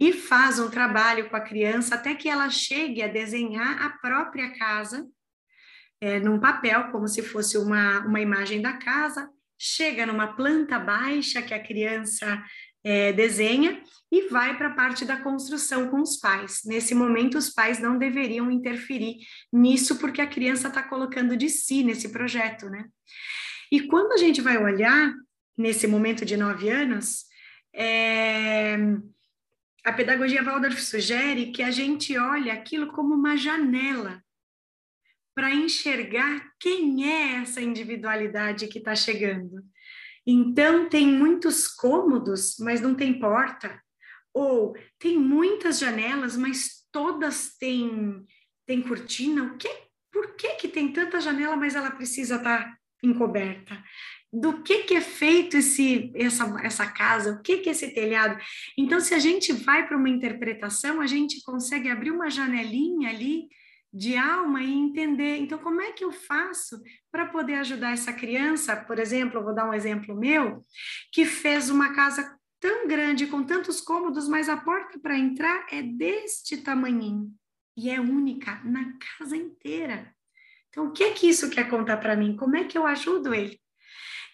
e 0.00 0.12
faz 0.12 0.58
um 0.58 0.70
trabalho 0.70 1.28
com 1.28 1.36
a 1.36 1.40
criança 1.40 1.94
até 1.94 2.14
que 2.14 2.28
ela 2.28 2.48
chegue 2.50 3.02
a 3.02 3.08
desenhar 3.08 3.82
a 3.82 3.90
própria 3.90 4.56
casa 4.56 5.06
é, 6.00 6.20
num 6.20 6.38
papel, 6.38 6.90
como 6.90 7.08
se 7.08 7.22
fosse 7.22 7.58
uma, 7.58 8.00
uma 8.00 8.20
imagem 8.20 8.62
da 8.62 8.74
casa, 8.74 9.28
chega 9.58 10.06
numa 10.06 10.28
planta 10.36 10.78
baixa 10.78 11.42
que 11.42 11.52
a 11.52 11.62
criança 11.62 12.42
é, 12.84 13.12
desenha 13.12 13.82
e 14.10 14.28
vai 14.28 14.56
para 14.56 14.68
a 14.68 14.74
parte 14.74 15.04
da 15.04 15.16
construção 15.16 15.88
com 15.88 16.00
os 16.00 16.16
pais. 16.16 16.60
Nesse 16.64 16.94
momento, 16.94 17.36
os 17.36 17.50
pais 17.50 17.80
não 17.80 17.98
deveriam 17.98 18.50
interferir 18.50 19.16
nisso, 19.52 19.98
porque 19.98 20.20
a 20.20 20.26
criança 20.26 20.68
está 20.68 20.82
colocando 20.82 21.36
de 21.36 21.48
si 21.48 21.82
nesse 21.82 22.10
projeto, 22.10 22.70
né? 22.70 22.86
E 23.70 23.82
quando 23.82 24.12
a 24.12 24.16
gente 24.16 24.40
vai 24.40 24.56
olhar, 24.56 25.12
nesse 25.56 25.86
momento 25.86 26.24
de 26.24 26.36
nove 26.36 26.70
anos, 26.70 27.24
é, 27.74 28.78
a 29.88 29.92
pedagogia 29.92 30.44
Waldorf 30.44 30.78
sugere 30.82 31.50
que 31.50 31.62
a 31.62 31.70
gente 31.70 32.16
olhe 32.18 32.50
aquilo 32.50 32.88
como 32.88 33.14
uma 33.14 33.38
janela 33.38 34.22
para 35.34 35.50
enxergar 35.50 36.52
quem 36.60 37.10
é 37.10 37.36
essa 37.36 37.62
individualidade 37.62 38.68
que 38.68 38.78
está 38.78 38.94
chegando. 38.94 39.64
Então, 40.26 40.90
tem 40.90 41.06
muitos 41.06 41.66
cômodos, 41.66 42.56
mas 42.58 42.82
não 42.82 42.94
tem 42.94 43.18
porta. 43.18 43.82
Ou 44.34 44.76
tem 44.98 45.18
muitas 45.18 45.78
janelas, 45.78 46.36
mas 46.36 46.86
todas 46.92 47.56
têm, 47.56 48.26
têm 48.66 48.82
cortina. 48.82 49.44
O 49.44 49.56
que, 49.56 49.70
por 50.12 50.34
que, 50.36 50.50
que 50.56 50.68
tem 50.68 50.92
tanta 50.92 51.18
janela, 51.18 51.56
mas 51.56 51.74
ela 51.74 51.90
precisa 51.92 52.36
estar 52.36 52.64
tá 52.64 52.78
encoberta? 53.02 53.82
Do 54.32 54.62
que, 54.62 54.84
que 54.84 54.94
é 54.94 55.00
feito 55.00 55.56
esse, 55.56 56.12
essa, 56.14 56.44
essa 56.62 56.86
casa, 56.86 57.32
o 57.32 57.42
que, 57.42 57.58
que 57.58 57.68
é 57.68 57.72
esse 57.72 57.94
telhado. 57.94 58.38
Então, 58.76 59.00
se 59.00 59.14
a 59.14 59.18
gente 59.18 59.52
vai 59.52 59.86
para 59.86 59.96
uma 59.96 60.08
interpretação, 60.08 61.00
a 61.00 61.06
gente 61.06 61.42
consegue 61.42 61.88
abrir 61.88 62.10
uma 62.10 62.28
janelinha 62.28 63.08
ali 63.08 63.48
de 63.92 64.16
alma 64.16 64.62
e 64.62 64.70
entender. 64.70 65.38
Então, 65.38 65.58
como 65.58 65.80
é 65.80 65.92
que 65.92 66.04
eu 66.04 66.12
faço 66.12 66.80
para 67.10 67.26
poder 67.26 67.54
ajudar 67.54 67.92
essa 67.92 68.12
criança? 68.12 68.76
Por 68.76 68.98
exemplo, 68.98 69.38
eu 69.38 69.44
vou 69.44 69.54
dar 69.54 69.68
um 69.68 69.72
exemplo 69.72 70.14
meu, 70.14 70.64
que 71.10 71.24
fez 71.24 71.70
uma 71.70 71.94
casa 71.94 72.36
tão 72.60 72.86
grande, 72.86 73.26
com 73.26 73.42
tantos 73.42 73.80
cômodos, 73.80 74.28
mas 74.28 74.48
a 74.48 74.56
porta 74.56 74.98
para 74.98 75.16
entrar 75.16 75.66
é 75.70 75.82
deste 75.82 76.58
tamanhinho 76.58 77.32
e 77.76 77.88
é 77.88 78.00
única 78.00 78.60
na 78.64 78.92
casa 79.16 79.36
inteira. 79.36 80.12
Então, 80.68 80.88
o 80.88 80.92
que 80.92 81.04
é 81.04 81.12
que 81.12 81.28
isso 81.28 81.48
quer 81.48 81.70
contar 81.70 81.96
para 81.96 82.16
mim? 82.16 82.36
Como 82.36 82.56
é 82.56 82.64
que 82.64 82.76
eu 82.76 82.86
ajudo 82.86 83.32
ele? 83.32 83.58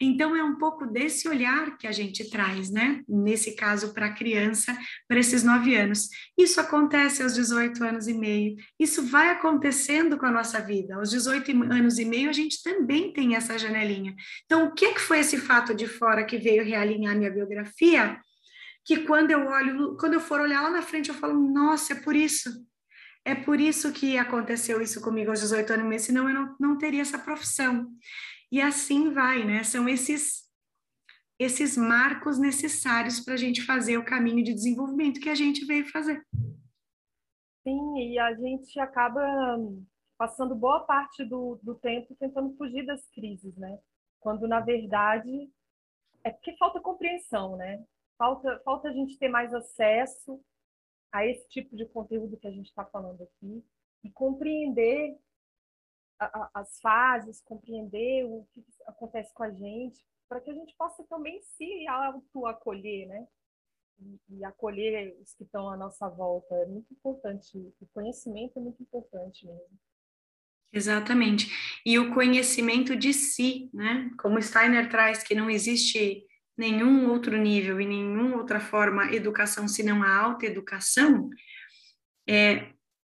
Então, 0.01 0.35
é 0.35 0.43
um 0.43 0.57
pouco 0.57 0.87
desse 0.87 1.29
olhar 1.29 1.77
que 1.77 1.87
a 1.87 1.93
gente 1.93 2.29
traz, 2.31 2.71
né? 2.71 3.03
Nesse 3.09 3.55
caso, 3.55 3.93
para 3.93 4.07
a 4.07 4.13
criança, 4.13 4.77
para 5.09 5.19
esses 5.19 5.43
nove 5.43 5.75
anos. 5.77 6.09
Isso 6.37 6.61
acontece 6.61 7.23
aos 7.23 7.35
18 7.35 7.83
anos 7.85 8.09
e 8.09 8.15
meio. 8.15 8.57
Isso 8.79 9.03
vai 9.07 9.31
acontecendo 9.31 10.19
com 10.19 10.27
a 10.27 10.31
nossa 10.31 10.61
vida. 10.61 10.97
Aos 10.97 11.11
18 11.11 11.51
anos 11.73 11.99
e 11.99 12.05
meio, 12.05 12.29
a 12.29 12.33
gente 12.33 12.63
também 12.63 13.13
tem 13.13 13.37
essa 13.37 13.59
janelinha. 13.59 14.15
Então, 14.45 14.67
o 14.67 14.75
que, 14.75 14.95
que 14.95 15.01
foi 15.01 15.21
esse 15.21 15.39
fato 15.39 15.75
de 15.75 15.87
fora 15.87 16.25
que 16.25 16.39
veio 16.39 16.65
realinhar 16.65 17.17
minha 17.17 17.31
biografia? 17.31 18.19
Que 18.85 18.99
quando 18.99 19.31
eu 19.31 19.47
olho, 19.47 19.97
quando 19.99 20.15
eu 20.15 20.21
for 20.21 20.41
olhar 20.41 20.63
lá 20.63 20.71
na 20.71 20.83
frente, 20.83 21.09
eu 21.09 21.15
falo, 21.15 21.35
nossa, 21.35 21.95
é 21.95 21.97
por 21.97 22.15
isso. 22.15 22.51
É 23.25 23.35
por 23.35 23.59
isso 23.59 23.91
que 23.91 24.19
aconteceu 24.19 24.83
isso 24.83 25.01
comigo 25.01 25.31
aos 25.31 25.41
18 25.41 25.73
anos, 25.73 25.87
e 25.87 25.89
meio, 25.89 26.01
senão 26.01 26.29
eu 26.29 26.35
não, 26.35 26.57
não 26.61 26.79
teria 26.79 27.01
essa 27.01 27.19
profissão. 27.19 27.89
E 28.55 28.61
assim 28.61 29.13
vai, 29.13 29.45
né? 29.45 29.65
São 29.65 29.89
esses 29.89 30.49
esses 31.37 31.77
marcos 31.77 32.39
necessários 32.39 33.19
para 33.19 33.35
a 33.35 33.37
gente 33.37 33.67
fazer 33.67 33.99
o 33.99 34.05
caminho 34.05 34.45
de 34.45 34.55
desenvolvimento 34.55 35.19
que 35.19 35.29
a 35.29 35.35
gente 35.35 35.65
veio 35.65 35.91
fazer. 35.91 36.25
Sim, 37.65 37.99
e 37.99 38.17
a 38.17 38.33
gente 38.33 38.79
acaba 38.79 39.21
passando 40.17 40.55
boa 40.55 40.85
parte 40.85 41.25
do, 41.25 41.59
do 41.65 41.75
tempo 41.75 42.15
tentando 42.15 42.57
fugir 42.57 42.87
das 42.87 43.05
crises, 43.11 43.57
né? 43.57 43.77
Quando, 44.21 44.47
na 44.47 44.61
verdade, 44.61 45.51
é 46.23 46.31
porque 46.31 46.57
falta 46.57 46.81
compreensão, 46.81 47.57
né? 47.57 47.85
Falta, 48.17 48.63
falta 48.65 48.89
a 48.89 48.93
gente 48.93 49.19
ter 49.19 49.29
mais 49.29 49.53
acesso 49.53 50.41
a 51.11 51.27
esse 51.27 51.49
tipo 51.49 51.75
de 51.75 51.87
conteúdo 51.87 52.37
que 52.37 52.47
a 52.47 52.53
gente 52.53 52.67
está 52.67 52.85
falando 52.85 53.21
aqui 53.21 53.65
e 54.05 54.11
compreender 54.13 55.19
as 56.19 56.81
fases, 56.81 57.43
compreender 57.43 58.25
o 58.25 58.47
que 58.53 58.65
acontece 58.87 59.33
com 59.35 59.43
a 59.43 59.51
gente, 59.51 60.05
para 60.29 60.41
que 60.41 60.51
a 60.51 60.55
gente 60.55 60.75
possa 60.77 61.05
também 61.05 61.41
se 61.43 61.87
auto-acolher, 61.87 63.09
né? 63.09 63.27
E, 64.01 64.39
e, 64.39 64.45
acolher 64.45 65.17
os 65.23 65.35
que 65.35 65.45
estão 65.45 65.69
à 65.69 65.77
nossa 65.77 66.09
volta. 66.09 66.55
É 66.55 66.67
muito 66.67 66.93
importante. 66.93 67.57
O 67.81 67.87
conhecimento 67.93 68.59
é 68.59 68.63
muito 68.63 68.83
importante 68.83 69.47
mesmo. 69.47 69.79
Exatamente. 70.73 71.49
E 71.87 71.99
o 71.99 72.13
conhecimento 72.13 72.97
de 72.97 73.13
si, 73.13 73.71
né? 73.73 74.11
Como 74.19 74.43
Steiner 74.43 74.91
traz 74.91 75.23
que 75.23 75.35
não 75.35 75.49
existe 75.49 76.27
nenhum 76.57 77.11
outro 77.11 77.37
nível 77.37 77.81
e 77.81 77.87
nenhuma 77.87 78.37
outra 78.37 78.61
forma 78.61 79.13
educação 79.13 79.69
senão 79.69 80.03
a 80.03 80.17
autoeducação, 80.17 81.31
é, 82.29 82.73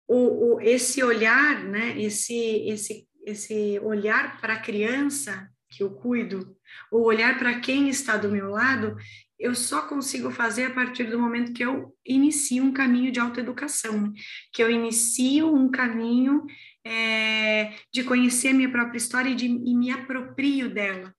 o, 0.07 0.55
o, 0.55 0.61
esse 0.61 1.03
olhar, 1.03 1.63
né, 1.63 1.99
esse, 1.99 2.35
esse, 2.67 3.07
esse 3.25 3.79
olhar 3.79 4.39
para 4.39 4.53
a 4.53 4.59
criança 4.59 5.49
que 5.69 5.83
eu 5.83 5.91
cuido, 5.91 6.55
o 6.91 7.01
olhar 7.01 7.37
para 7.37 7.59
quem 7.59 7.89
está 7.89 8.17
do 8.17 8.29
meu 8.29 8.49
lado, 8.49 8.95
eu 9.37 9.53
só 9.53 9.81
consigo 9.81 10.31
fazer 10.31 10.65
a 10.65 10.73
partir 10.73 11.05
do 11.05 11.19
momento 11.19 11.53
que 11.53 11.63
eu 11.63 11.93
inicio 12.05 12.63
um 12.63 12.71
caminho 12.71 13.11
de 13.11 13.19
autoeducação, 13.19 14.01
né? 14.01 14.13
que 14.53 14.63
eu 14.63 14.69
inicio 14.69 15.53
um 15.53 15.69
caminho 15.69 16.45
é, 16.85 17.73
de 17.91 18.03
conhecer 18.03 18.53
minha 18.53 18.71
própria 18.71 18.97
história 18.97 19.29
e, 19.29 19.35
de, 19.35 19.47
e 19.47 19.75
me 19.75 19.91
aproprio 19.91 20.73
dela. 20.73 21.13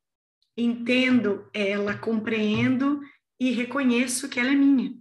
Entendo 0.57 1.51
ela, 1.53 1.99
compreendo 1.99 3.01
e 3.39 3.51
reconheço 3.51 4.29
que 4.29 4.41
ela 4.41 4.53
é 4.53 4.55
minha. 4.55 4.95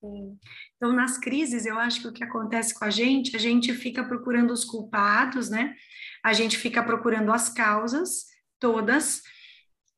Sim. 0.00 0.38
Então, 0.76 0.92
nas 0.92 1.16
crises, 1.16 1.64
eu 1.64 1.78
acho 1.78 2.02
que 2.02 2.08
o 2.08 2.12
que 2.12 2.24
acontece 2.24 2.74
com 2.74 2.84
a 2.84 2.90
gente, 2.90 3.34
a 3.34 3.38
gente 3.38 3.72
fica 3.72 4.04
procurando 4.04 4.52
os 4.52 4.64
culpados, 4.64 5.48
né? 5.48 5.74
A 6.22 6.32
gente 6.32 6.58
fica 6.58 6.82
procurando 6.82 7.32
as 7.32 7.48
causas 7.48 8.26
todas 8.60 9.22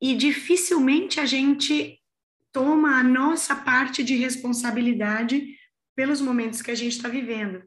e 0.00 0.14
dificilmente 0.14 1.18
a 1.18 1.26
gente 1.26 1.98
toma 2.52 2.98
a 2.98 3.02
nossa 3.02 3.56
parte 3.56 4.02
de 4.04 4.14
responsabilidade 4.14 5.56
pelos 5.96 6.20
momentos 6.20 6.62
que 6.62 6.70
a 6.70 6.74
gente 6.74 6.92
está 6.92 7.08
vivendo. 7.08 7.62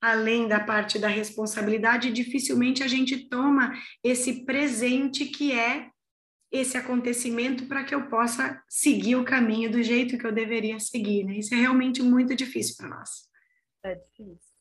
Além 0.00 0.48
da 0.48 0.60
parte 0.60 0.98
da 0.98 1.08
responsabilidade, 1.08 2.12
dificilmente 2.12 2.82
a 2.82 2.88
gente 2.88 3.28
toma 3.28 3.72
esse 4.02 4.44
presente 4.44 5.26
que 5.26 5.52
é 5.52 5.91
esse 6.52 6.76
acontecimento 6.76 7.66
para 7.66 7.82
que 7.82 7.94
eu 7.94 8.10
possa 8.10 8.62
seguir 8.68 9.16
o 9.16 9.24
caminho 9.24 9.72
do 9.72 9.82
jeito 9.82 10.18
que 10.18 10.26
eu 10.26 10.32
deveria 10.32 10.78
seguir, 10.78 11.24
né? 11.24 11.38
Isso 11.38 11.54
é 11.54 11.56
realmente 11.56 12.02
muito 12.02 12.36
difícil 12.36 12.76
para 12.76 12.88
nós. 12.96 13.28
É 13.82 13.94
difícil. 13.94 14.52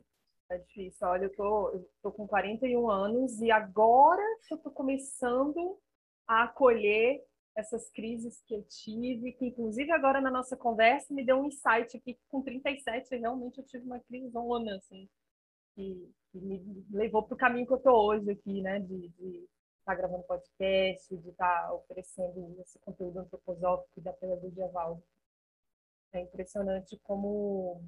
É 0.49 0.57
difícil. 0.57 1.07
Olha, 1.07 1.25
eu 1.25 1.35
tô, 1.35 1.69
eu 1.69 1.89
tô 2.01 2.11
com 2.11 2.25
41 2.25 2.89
anos 2.89 3.41
e 3.41 3.51
agora 3.51 4.23
eu 4.49 4.57
tô 4.57 4.71
começando 4.71 5.77
a 6.25 6.43
acolher 6.43 7.21
essas 7.57 7.89
crises 7.91 8.41
que 8.47 8.55
eu 8.55 8.63
tive, 8.63 9.33
que 9.33 9.45
inclusive 9.45 9.91
agora 9.91 10.21
na 10.21 10.31
nossa 10.31 10.55
conversa 10.55 11.13
me 11.13 11.25
deu 11.25 11.41
um 11.41 11.47
insight 11.47 11.97
aqui 11.97 12.13
que 12.13 12.21
com 12.29 12.41
37 12.41 13.17
realmente 13.17 13.57
eu 13.57 13.65
tive 13.65 13.85
uma 13.85 13.99
crise 13.99 14.29
zona, 14.29 14.77
assim, 14.77 15.09
que, 15.75 16.09
que 16.31 16.39
me 16.39 16.85
levou 16.89 17.23
para 17.23 17.35
o 17.35 17.37
caminho 17.37 17.67
que 17.67 17.73
eu 17.73 17.79
tô 17.79 17.91
hoje 17.91 18.31
aqui, 18.31 18.61
né, 18.61 18.79
de, 18.79 19.09
de 19.09 19.49
estar 19.81 19.93
tá 19.93 19.95
gravando 19.95 20.23
podcast, 20.23 21.17
de 21.17 21.29
estar 21.29 21.63
tá 21.67 21.73
oferecendo 21.73 22.59
esse 22.61 22.79
conteúdo 22.79 23.19
antroposófico 23.19 24.01
da 24.01 24.13
pedagogia 24.13 24.67
Val. 24.69 25.03
É 26.13 26.21
impressionante 26.21 26.97
como, 27.03 27.83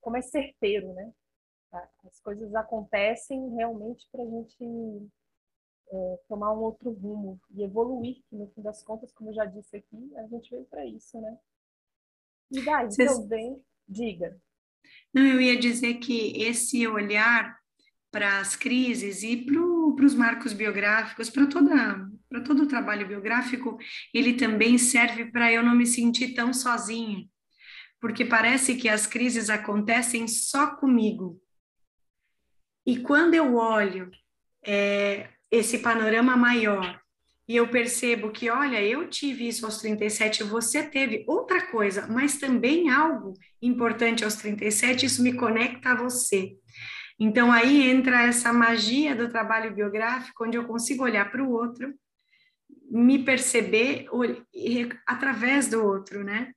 como 0.00 0.16
é 0.16 0.22
certeiro, 0.22 0.92
né? 0.92 1.12
As 2.04 2.20
coisas 2.20 2.52
acontecem 2.54 3.54
realmente 3.54 4.08
para 4.10 4.22
a 4.22 4.26
gente 4.26 5.10
é, 5.92 6.20
tomar 6.28 6.52
um 6.52 6.62
outro 6.62 6.90
rumo 6.90 7.40
e 7.50 7.62
evoluir, 7.62 8.22
que 8.28 8.36
no 8.36 8.48
fim 8.48 8.62
das 8.62 8.82
contas, 8.82 9.12
como 9.12 9.30
eu 9.30 9.34
já 9.34 9.44
disse 9.44 9.76
aqui, 9.76 10.16
a 10.16 10.26
gente 10.26 10.50
veio 10.50 10.64
para 10.64 10.84
isso, 10.86 11.20
né? 11.20 11.38
E 12.50 12.64
daí 12.64 12.86
Vocês... 12.86 13.18
também, 13.18 13.62
diga. 13.88 14.40
Não, 15.12 15.24
eu 15.26 15.40
ia 15.40 15.58
dizer 15.58 15.94
que 15.94 16.42
esse 16.42 16.86
olhar 16.86 17.60
para 18.10 18.40
as 18.40 18.56
crises 18.56 19.22
e 19.22 19.36
para 19.44 19.60
os 19.98 20.14
marcos 20.14 20.52
biográficos, 20.52 21.30
para 21.30 21.46
toda 21.46 22.08
para 22.28 22.40
todo 22.42 22.62
o 22.62 22.68
trabalho 22.68 23.08
biográfico, 23.08 23.76
ele 24.14 24.34
também 24.34 24.78
serve 24.78 25.24
para 25.24 25.52
eu 25.52 25.64
não 25.64 25.74
me 25.74 25.84
sentir 25.84 26.32
tão 26.32 26.52
sozinha, 26.52 27.26
porque 28.00 28.24
parece 28.24 28.76
que 28.76 28.88
as 28.88 29.04
crises 29.04 29.50
acontecem 29.50 30.28
só 30.28 30.76
comigo. 30.76 31.42
E 32.86 32.98
quando 32.98 33.34
eu 33.34 33.56
olho 33.56 34.10
é, 34.64 35.28
esse 35.50 35.78
panorama 35.78 36.36
maior 36.36 37.00
e 37.48 37.56
eu 37.56 37.66
percebo 37.68 38.30
que, 38.30 38.48
olha, 38.48 38.80
eu 38.80 39.08
tive 39.08 39.48
isso 39.48 39.66
aos 39.66 39.78
37, 39.78 40.44
você 40.44 40.84
teve 40.84 41.24
outra 41.26 41.66
coisa, 41.66 42.06
mas 42.06 42.38
também 42.38 42.88
algo 42.88 43.34
importante 43.60 44.22
aos 44.22 44.36
37, 44.36 45.06
isso 45.06 45.20
me 45.20 45.32
conecta 45.32 45.90
a 45.90 45.96
você. 45.96 46.52
Então 47.20 47.52
aí 47.52 47.82
entra 47.82 48.22
essa 48.22 48.50
magia 48.50 49.14
do 49.14 49.28
trabalho 49.28 49.74
biográfico, 49.74 50.42
onde 50.42 50.56
eu 50.56 50.64
consigo 50.64 51.04
olhar 51.04 51.30
para 51.30 51.44
o 51.44 51.50
outro, 51.50 51.94
me 52.90 53.22
perceber 53.22 54.06
através 55.06 55.68
do 55.68 55.84
outro, 55.84 56.24
né? 56.24 56.52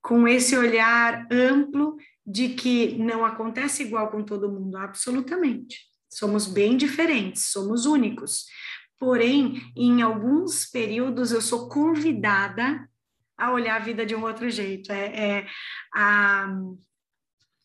Com 0.00 0.28
esse 0.28 0.56
olhar 0.56 1.26
amplo 1.32 1.96
de 2.24 2.50
que 2.50 2.96
não 2.96 3.24
acontece 3.24 3.82
igual 3.82 4.08
com 4.08 4.22
todo 4.22 4.50
mundo, 4.50 4.76
absolutamente. 4.76 5.80
Somos 6.08 6.46
bem 6.46 6.76
diferentes, 6.76 7.46
somos 7.46 7.84
únicos. 7.84 8.46
Porém, 9.00 9.60
em 9.76 10.00
alguns 10.00 10.64
períodos 10.64 11.32
eu 11.32 11.42
sou 11.42 11.68
convidada 11.68 12.88
a 13.36 13.50
olhar 13.50 13.76
a 13.76 13.84
vida 13.84 14.06
de 14.06 14.14
um 14.14 14.22
outro 14.22 14.48
jeito. 14.48 14.92
É, 14.92 15.40
é 15.40 15.46
a, 15.92 16.56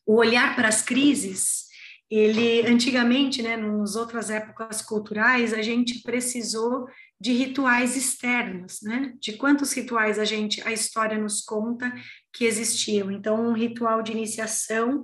o 0.04 0.16
olhar 0.16 0.56
para 0.56 0.68
as 0.68 0.82
crises 0.82 1.69
ele 2.10 2.66
antigamente, 2.66 3.42
né, 3.42 3.56
nas 3.56 3.96
outras 3.96 4.32
épocas 4.32 4.82
culturais, 4.82 5.54
a 5.54 5.62
gente 5.62 6.02
precisou 6.02 6.88
de 7.22 7.34
rituais 7.34 7.96
externos, 7.96 8.80
né? 8.82 9.14
De 9.20 9.34
quantos 9.34 9.74
rituais 9.74 10.18
a 10.18 10.26
gente, 10.26 10.66
a 10.66 10.72
história 10.72 11.18
nos 11.18 11.42
conta 11.42 11.94
que 12.34 12.46
existiam. 12.46 13.12
Então, 13.12 13.50
um 13.50 13.54
ritual 13.54 14.02
de 14.02 14.12
iniciação 14.12 15.04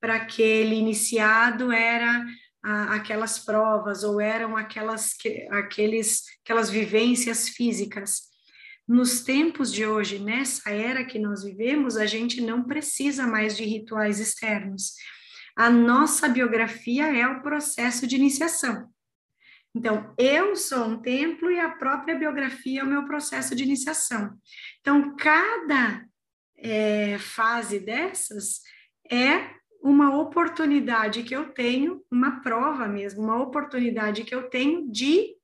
para 0.00 0.16
aquele 0.16 0.74
iniciado 0.74 1.72
era 1.72 2.26
a, 2.62 2.96
aquelas 2.96 3.38
provas 3.38 4.02
ou 4.02 4.20
eram 4.20 4.56
aquelas 4.56 5.14
aqueles 5.50 6.24
aquelas 6.44 6.68
vivências 6.68 7.48
físicas. 7.48 8.30
Nos 8.86 9.22
tempos 9.22 9.72
de 9.72 9.86
hoje, 9.86 10.18
nessa 10.18 10.68
era 10.70 11.04
que 11.04 11.18
nós 11.18 11.44
vivemos, 11.44 11.96
a 11.96 12.04
gente 12.04 12.40
não 12.40 12.64
precisa 12.64 13.26
mais 13.26 13.56
de 13.56 13.64
rituais 13.64 14.18
externos 14.18 14.94
a 15.56 15.70
nossa 15.70 16.28
biografia 16.28 17.06
é 17.06 17.26
o 17.26 17.42
processo 17.42 18.06
de 18.06 18.16
iniciação. 18.16 18.90
Então, 19.74 20.14
eu 20.18 20.54
sou 20.54 20.84
um 20.84 21.00
templo 21.00 21.50
e 21.50 21.58
a 21.58 21.70
própria 21.70 22.14
biografia 22.14 22.80
é 22.80 22.84
o 22.84 22.86
meu 22.86 23.04
processo 23.04 23.54
de 23.54 23.62
iniciação. 23.62 24.38
Então, 24.80 25.16
cada 25.16 26.04
é, 26.58 27.18
fase 27.18 27.80
dessas 27.80 28.60
é 29.10 29.50
uma 29.82 30.16
oportunidade 30.16 31.22
que 31.22 31.34
eu 31.34 31.48
tenho, 31.52 32.04
uma 32.10 32.40
prova 32.40 32.86
mesmo, 32.86 33.22
uma 33.22 33.42
oportunidade 33.42 34.24
que 34.24 34.34
eu 34.34 34.48
tenho 34.48 34.90
de 34.90 35.34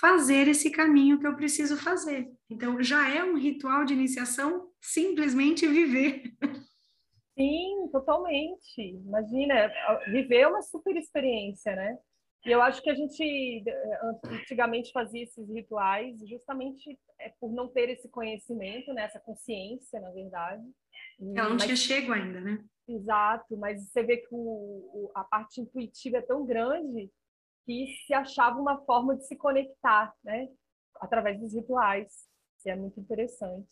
fazer 0.00 0.48
esse 0.48 0.70
caminho 0.70 1.18
que 1.18 1.26
eu 1.26 1.36
preciso 1.36 1.76
fazer. 1.76 2.28
Então, 2.50 2.82
já 2.82 3.08
é 3.08 3.22
um 3.22 3.36
ritual 3.36 3.84
de 3.84 3.94
iniciação 3.94 4.68
simplesmente 4.80 5.66
viver. 5.66 6.34
Sim, 7.34 7.88
totalmente. 7.90 8.80
Imagina, 8.80 9.70
viver 10.06 10.40
é 10.40 10.48
uma 10.48 10.62
super 10.62 10.94
experiência, 10.96 11.74
né? 11.74 11.98
E 12.44 12.50
eu 12.50 12.60
acho 12.60 12.82
que 12.82 12.90
a 12.90 12.94
gente 12.94 13.62
eh, 13.66 14.00
antigamente 14.24 14.90
fazia 14.92 15.22
esses 15.22 15.48
rituais 15.48 16.18
justamente 16.28 16.98
é, 17.20 17.30
por 17.40 17.52
não 17.52 17.68
ter 17.68 17.88
esse 17.88 18.08
conhecimento, 18.08 18.92
né? 18.92 19.04
essa 19.04 19.20
consciência, 19.20 20.00
na 20.00 20.10
verdade. 20.10 20.62
Ela 21.20 21.50
não 21.50 21.54
mas, 21.54 21.64
tinha 21.64 21.76
chego 21.76 22.12
ainda, 22.12 22.40
né? 22.40 22.64
Exato, 22.88 23.56
mas 23.56 23.88
você 23.88 24.02
vê 24.02 24.16
que 24.16 24.28
o, 24.32 24.36
o, 24.36 25.10
a 25.14 25.22
parte 25.22 25.60
intuitiva 25.60 26.18
é 26.18 26.22
tão 26.22 26.44
grande 26.44 27.10
que 27.64 27.86
se 28.06 28.12
achava 28.12 28.60
uma 28.60 28.84
forma 28.84 29.16
de 29.16 29.24
se 29.24 29.36
conectar, 29.36 30.12
né? 30.24 30.48
Através 30.96 31.38
dos 31.40 31.54
rituais, 31.54 32.26
que 32.60 32.70
é 32.70 32.74
muito 32.74 32.98
interessante. 32.98 33.70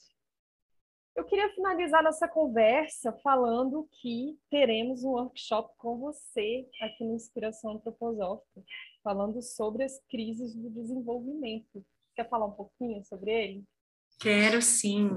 Eu 1.17 1.25
queria 1.25 1.53
finalizar 1.55 2.03
nossa 2.03 2.29
conversa 2.29 3.13
falando 3.23 3.89
que 4.01 4.39
teremos 4.51 5.03
um 5.03 5.11
workshop 5.11 5.75
com 5.77 5.99
você 5.99 6.67
aqui 6.81 7.05
no 7.05 7.15
Inspiração 7.15 7.73
Antroposófica, 7.73 8.63
falando 9.03 9.43
sobre 9.43 9.85
as 9.85 10.01
crises 10.09 10.55
do 10.55 10.71
desenvolvimento. 10.71 11.85
Quer 12.15 12.29
falar 12.29 12.47
um 12.47 12.53
pouquinho 12.53 13.05
sobre 13.05 13.31
ele? 13.31 13.65
Quero 14.21 14.63
sim. 14.63 15.11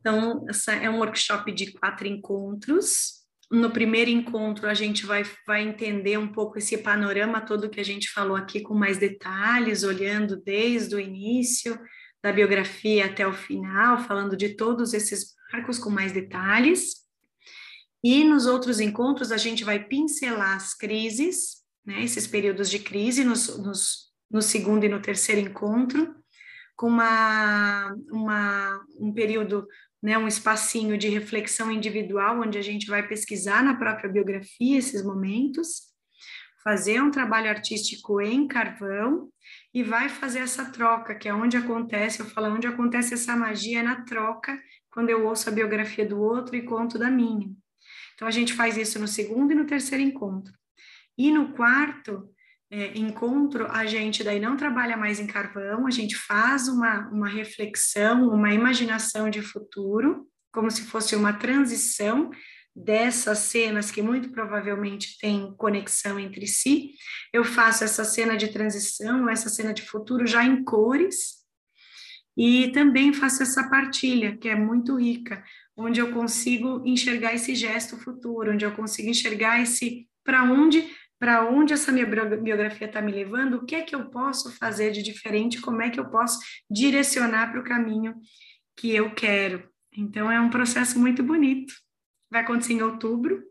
Então, 0.00 0.44
é 0.80 0.90
um 0.90 0.98
workshop 0.98 1.50
de 1.52 1.72
quatro 1.72 2.06
encontros. 2.06 3.22
No 3.50 3.70
primeiro 3.70 4.10
encontro, 4.10 4.66
a 4.66 4.74
gente 4.74 5.04
vai, 5.04 5.22
vai 5.46 5.62
entender 5.62 6.16
um 6.18 6.32
pouco 6.32 6.58
esse 6.58 6.78
panorama 6.78 7.40
todo 7.40 7.68
que 7.68 7.80
a 7.80 7.84
gente 7.84 8.10
falou 8.10 8.36
aqui 8.36 8.60
com 8.60 8.74
mais 8.74 8.98
detalhes, 8.98 9.82
olhando 9.82 10.36
desde 10.36 10.94
o 10.94 11.00
início, 11.00 11.78
da 12.22 12.32
biografia 12.32 13.06
até 13.06 13.26
o 13.26 13.32
final, 13.32 13.98
falando 13.98 14.36
de 14.36 14.50
todos 14.50 14.94
esses 14.94 15.34
marcos 15.52 15.78
com 15.78 15.90
mais 15.90 16.12
detalhes. 16.12 17.02
E 18.02 18.24
nos 18.24 18.46
outros 18.46 18.80
encontros 18.80 19.32
a 19.32 19.36
gente 19.36 19.64
vai 19.64 19.82
pincelar 19.82 20.56
as 20.56 20.74
crises, 20.74 21.62
né, 21.84 22.02
esses 22.02 22.26
períodos 22.26 22.70
de 22.70 22.78
crise, 22.78 23.24
nos, 23.24 23.58
nos, 23.58 24.12
no 24.30 24.40
segundo 24.40 24.84
e 24.84 24.88
no 24.88 25.00
terceiro 25.00 25.40
encontro, 25.40 26.14
com 26.76 26.88
uma, 26.88 27.94
uma, 28.10 28.84
um 28.98 29.12
período, 29.12 29.66
né, 30.02 30.16
um 30.16 30.26
espacinho 30.26 30.96
de 30.96 31.08
reflexão 31.08 31.70
individual, 31.70 32.40
onde 32.40 32.58
a 32.58 32.62
gente 32.62 32.86
vai 32.86 33.06
pesquisar 33.06 33.62
na 33.62 33.76
própria 33.76 34.10
biografia 34.10 34.78
esses 34.78 35.04
momentos, 35.04 35.92
fazer 36.62 37.00
um 37.00 37.10
trabalho 37.10 37.50
artístico 37.50 38.20
em 38.20 38.46
carvão 38.46 39.28
e 39.74 39.82
vai 39.82 40.08
fazer 40.08 40.40
essa 40.40 40.66
troca, 40.66 41.14
que 41.14 41.28
é 41.28 41.34
onde 41.34 41.56
acontece, 41.56 42.20
eu 42.20 42.26
falo, 42.26 42.54
onde 42.54 42.66
acontece 42.66 43.14
essa 43.14 43.34
magia 43.34 43.80
é 43.80 43.82
na 43.82 44.02
troca, 44.02 44.60
quando 44.90 45.08
eu 45.08 45.26
ouço 45.26 45.48
a 45.48 45.52
biografia 45.52 46.06
do 46.06 46.20
outro 46.20 46.54
e 46.54 46.62
conto 46.62 46.98
da 46.98 47.10
minha. 47.10 47.50
Então, 48.14 48.28
a 48.28 48.30
gente 48.30 48.52
faz 48.52 48.76
isso 48.76 48.98
no 48.98 49.08
segundo 49.08 49.52
e 49.52 49.54
no 49.54 49.64
terceiro 49.64 50.02
encontro. 50.02 50.52
E 51.16 51.30
no 51.30 51.52
quarto 51.54 52.28
é, 52.70 52.98
encontro, 52.98 53.66
a 53.70 53.86
gente 53.86 54.22
daí 54.22 54.38
não 54.38 54.56
trabalha 54.56 54.96
mais 54.96 55.18
em 55.18 55.26
carvão, 55.26 55.86
a 55.86 55.90
gente 55.90 56.16
faz 56.16 56.68
uma, 56.68 57.08
uma 57.08 57.28
reflexão, 57.28 58.28
uma 58.28 58.52
imaginação 58.52 59.30
de 59.30 59.40
futuro, 59.40 60.26
como 60.52 60.70
se 60.70 60.82
fosse 60.82 61.16
uma 61.16 61.32
transição 61.32 62.30
dessas 62.74 63.38
cenas 63.38 63.90
que 63.90 64.02
muito 64.02 64.30
provavelmente 64.30 65.18
têm 65.18 65.54
conexão 65.56 66.18
entre 66.18 66.46
si, 66.46 66.92
eu 67.32 67.44
faço 67.44 67.84
essa 67.84 68.04
cena 68.04 68.36
de 68.36 68.48
transição, 68.48 69.28
essa 69.28 69.48
cena 69.48 69.74
de 69.74 69.82
futuro 69.82 70.26
já 70.26 70.44
em 70.44 70.64
cores, 70.64 71.42
e 72.36 72.72
também 72.72 73.12
faço 73.12 73.42
essa 73.42 73.68
partilha, 73.68 74.36
que 74.38 74.48
é 74.48 74.54
muito 74.54 74.98
rica, 74.98 75.44
onde 75.76 76.00
eu 76.00 76.12
consigo 76.12 76.82
enxergar 76.86 77.34
esse 77.34 77.54
gesto 77.54 77.96
futuro, 77.98 78.52
onde 78.52 78.64
eu 78.64 78.72
consigo 78.72 79.08
enxergar 79.08 79.60
esse 79.60 80.08
para 80.24 80.42
onde 80.44 80.88
para 81.18 81.48
onde 81.48 81.72
essa 81.72 81.92
minha 81.92 82.04
biografia 82.04 82.88
está 82.88 83.00
me 83.00 83.12
levando, 83.12 83.54
o 83.54 83.64
que 83.64 83.76
é 83.76 83.82
que 83.82 83.94
eu 83.94 84.10
posso 84.10 84.50
fazer 84.56 84.90
de 84.90 85.04
diferente, 85.04 85.60
como 85.60 85.80
é 85.80 85.88
que 85.88 86.00
eu 86.00 86.10
posso 86.10 86.40
direcionar 86.68 87.52
para 87.52 87.60
o 87.60 87.64
caminho 87.64 88.16
que 88.76 88.90
eu 88.92 89.14
quero. 89.14 89.70
Então 89.96 90.28
é 90.28 90.40
um 90.40 90.50
processo 90.50 90.98
muito 90.98 91.22
bonito 91.22 91.72
vai 92.32 92.40
acontecer 92.40 92.72
em 92.72 92.82
outubro, 92.82 93.46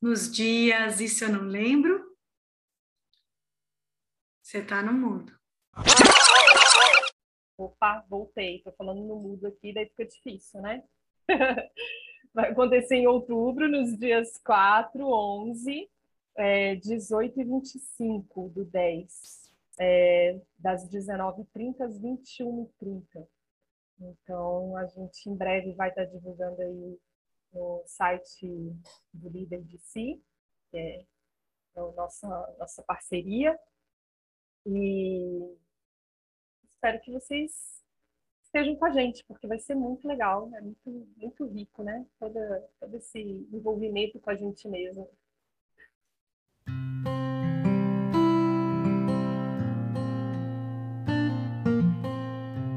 nos 0.00 0.32
dias, 0.32 1.00
isso 1.00 1.24
eu 1.24 1.28
não 1.28 1.42
lembro. 1.42 2.08
Você 4.40 4.58
está 4.58 4.80
no 4.80 4.92
mudo. 4.92 5.36
Opa, 7.58 8.06
voltei. 8.08 8.58
Estou 8.58 8.72
falando 8.74 9.02
no 9.02 9.16
mudo 9.16 9.48
aqui, 9.48 9.74
daí 9.74 9.86
fica 9.86 10.06
difícil, 10.06 10.62
né? 10.62 10.84
vai 12.32 12.52
acontecer 12.52 12.94
em 12.94 13.08
outubro, 13.08 13.68
nos 13.68 13.98
dias 13.98 14.38
4, 14.44 15.04
11, 15.04 15.90
é, 16.36 16.76
18 16.76 17.40
e 17.40 17.44
25 17.44 18.48
do 18.50 18.64
10, 18.64 19.52
é, 19.80 20.40
das 20.56 20.88
19h30 20.88 21.80
às 21.80 22.00
21h30. 22.00 23.26
Então, 24.00 24.76
a 24.76 24.86
gente 24.86 25.28
em 25.28 25.36
breve 25.36 25.72
vai 25.74 25.90
estar 25.90 26.04
divulgando 26.06 26.62
aí 26.62 26.98
no 27.52 27.82
site 27.86 28.46
do 29.12 29.28
Líder 29.28 29.62
de 29.64 29.78
Si, 29.78 30.22
que 30.70 30.76
é 30.78 31.04
a 31.76 31.80
nossa, 31.92 32.56
nossa 32.58 32.82
parceria. 32.82 33.58
E 34.66 35.56
espero 36.68 37.00
que 37.00 37.12
vocês 37.12 37.84
estejam 38.42 38.74
com 38.76 38.86
a 38.86 38.90
gente, 38.90 39.24
porque 39.24 39.46
vai 39.46 39.58
ser 39.58 39.74
muito 39.74 40.08
legal, 40.08 40.46
é 40.48 40.50
né? 40.50 40.60
muito, 40.62 41.08
muito 41.16 41.46
rico, 41.46 41.82
né? 41.82 42.06
Todo, 42.18 42.38
todo 42.78 42.94
esse 42.96 43.20
envolvimento 43.52 44.18
com 44.18 44.30
a 44.30 44.34
gente 44.34 44.66
mesmo. 44.66 45.10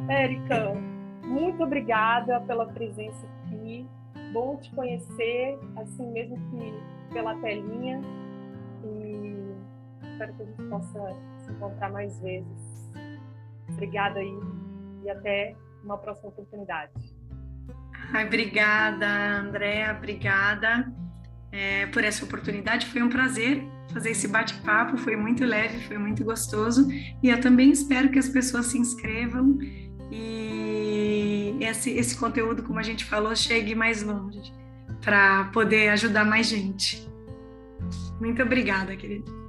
Érica, 0.10 0.93
muito 1.34 1.64
obrigada 1.64 2.40
pela 2.42 2.68
presença 2.68 3.26
aqui. 3.46 3.86
Bom 4.32 4.58
te 4.58 4.72
conhecer, 4.72 5.60
assim 5.76 6.12
mesmo 6.12 6.38
que 6.52 7.14
pela 7.14 7.36
telinha. 7.38 8.02
E 8.84 9.36
espero 10.12 10.34
que 10.36 10.44
a 10.44 10.46
gente 10.46 10.64
possa 10.70 11.16
se 11.40 11.52
encontrar 11.52 11.92
mais 11.92 12.20
vezes. 12.20 12.92
Obrigada 13.70 14.20
aí 14.20 14.40
e 15.04 15.10
até 15.10 15.56
uma 15.84 15.98
próxima 15.98 16.30
oportunidade. 16.30 16.92
Ai, 18.14 18.28
obrigada, 18.28 19.08
Andréa, 19.40 19.96
obrigada 19.98 20.94
é, 21.52 21.88
por 21.88 22.04
essa 22.04 22.24
oportunidade. 22.24 22.86
Foi 22.86 23.02
um 23.02 23.10
prazer 23.10 23.64
fazer 23.92 24.12
esse 24.12 24.28
bate-papo, 24.28 24.98
foi 24.98 25.16
muito 25.16 25.44
leve, 25.46 25.80
foi 25.88 25.98
muito 25.98 26.24
gostoso. 26.24 26.88
E 27.22 27.30
eu 27.30 27.40
também 27.42 27.72
espero 27.72 28.10
que 28.10 28.20
as 28.20 28.30
pessoas 28.30 28.68
se 28.68 28.78
inscrevam 28.78 29.58
e 30.12 30.53
esse, 31.66 31.92
esse 31.92 32.16
conteúdo, 32.18 32.64
como 32.64 32.80
a 32.80 32.84
gente 32.84 33.06
falou, 33.06 33.36
chegue 33.36 33.76
mais 33.76 34.04
longe 34.04 34.42
para 35.02 35.46
poder 35.46 35.90
ajudar 35.90 36.26
mais 36.26 36.48
gente. 36.48 37.08
Muito 38.20 38.42
obrigada, 38.42 38.96
querida. 38.96 39.43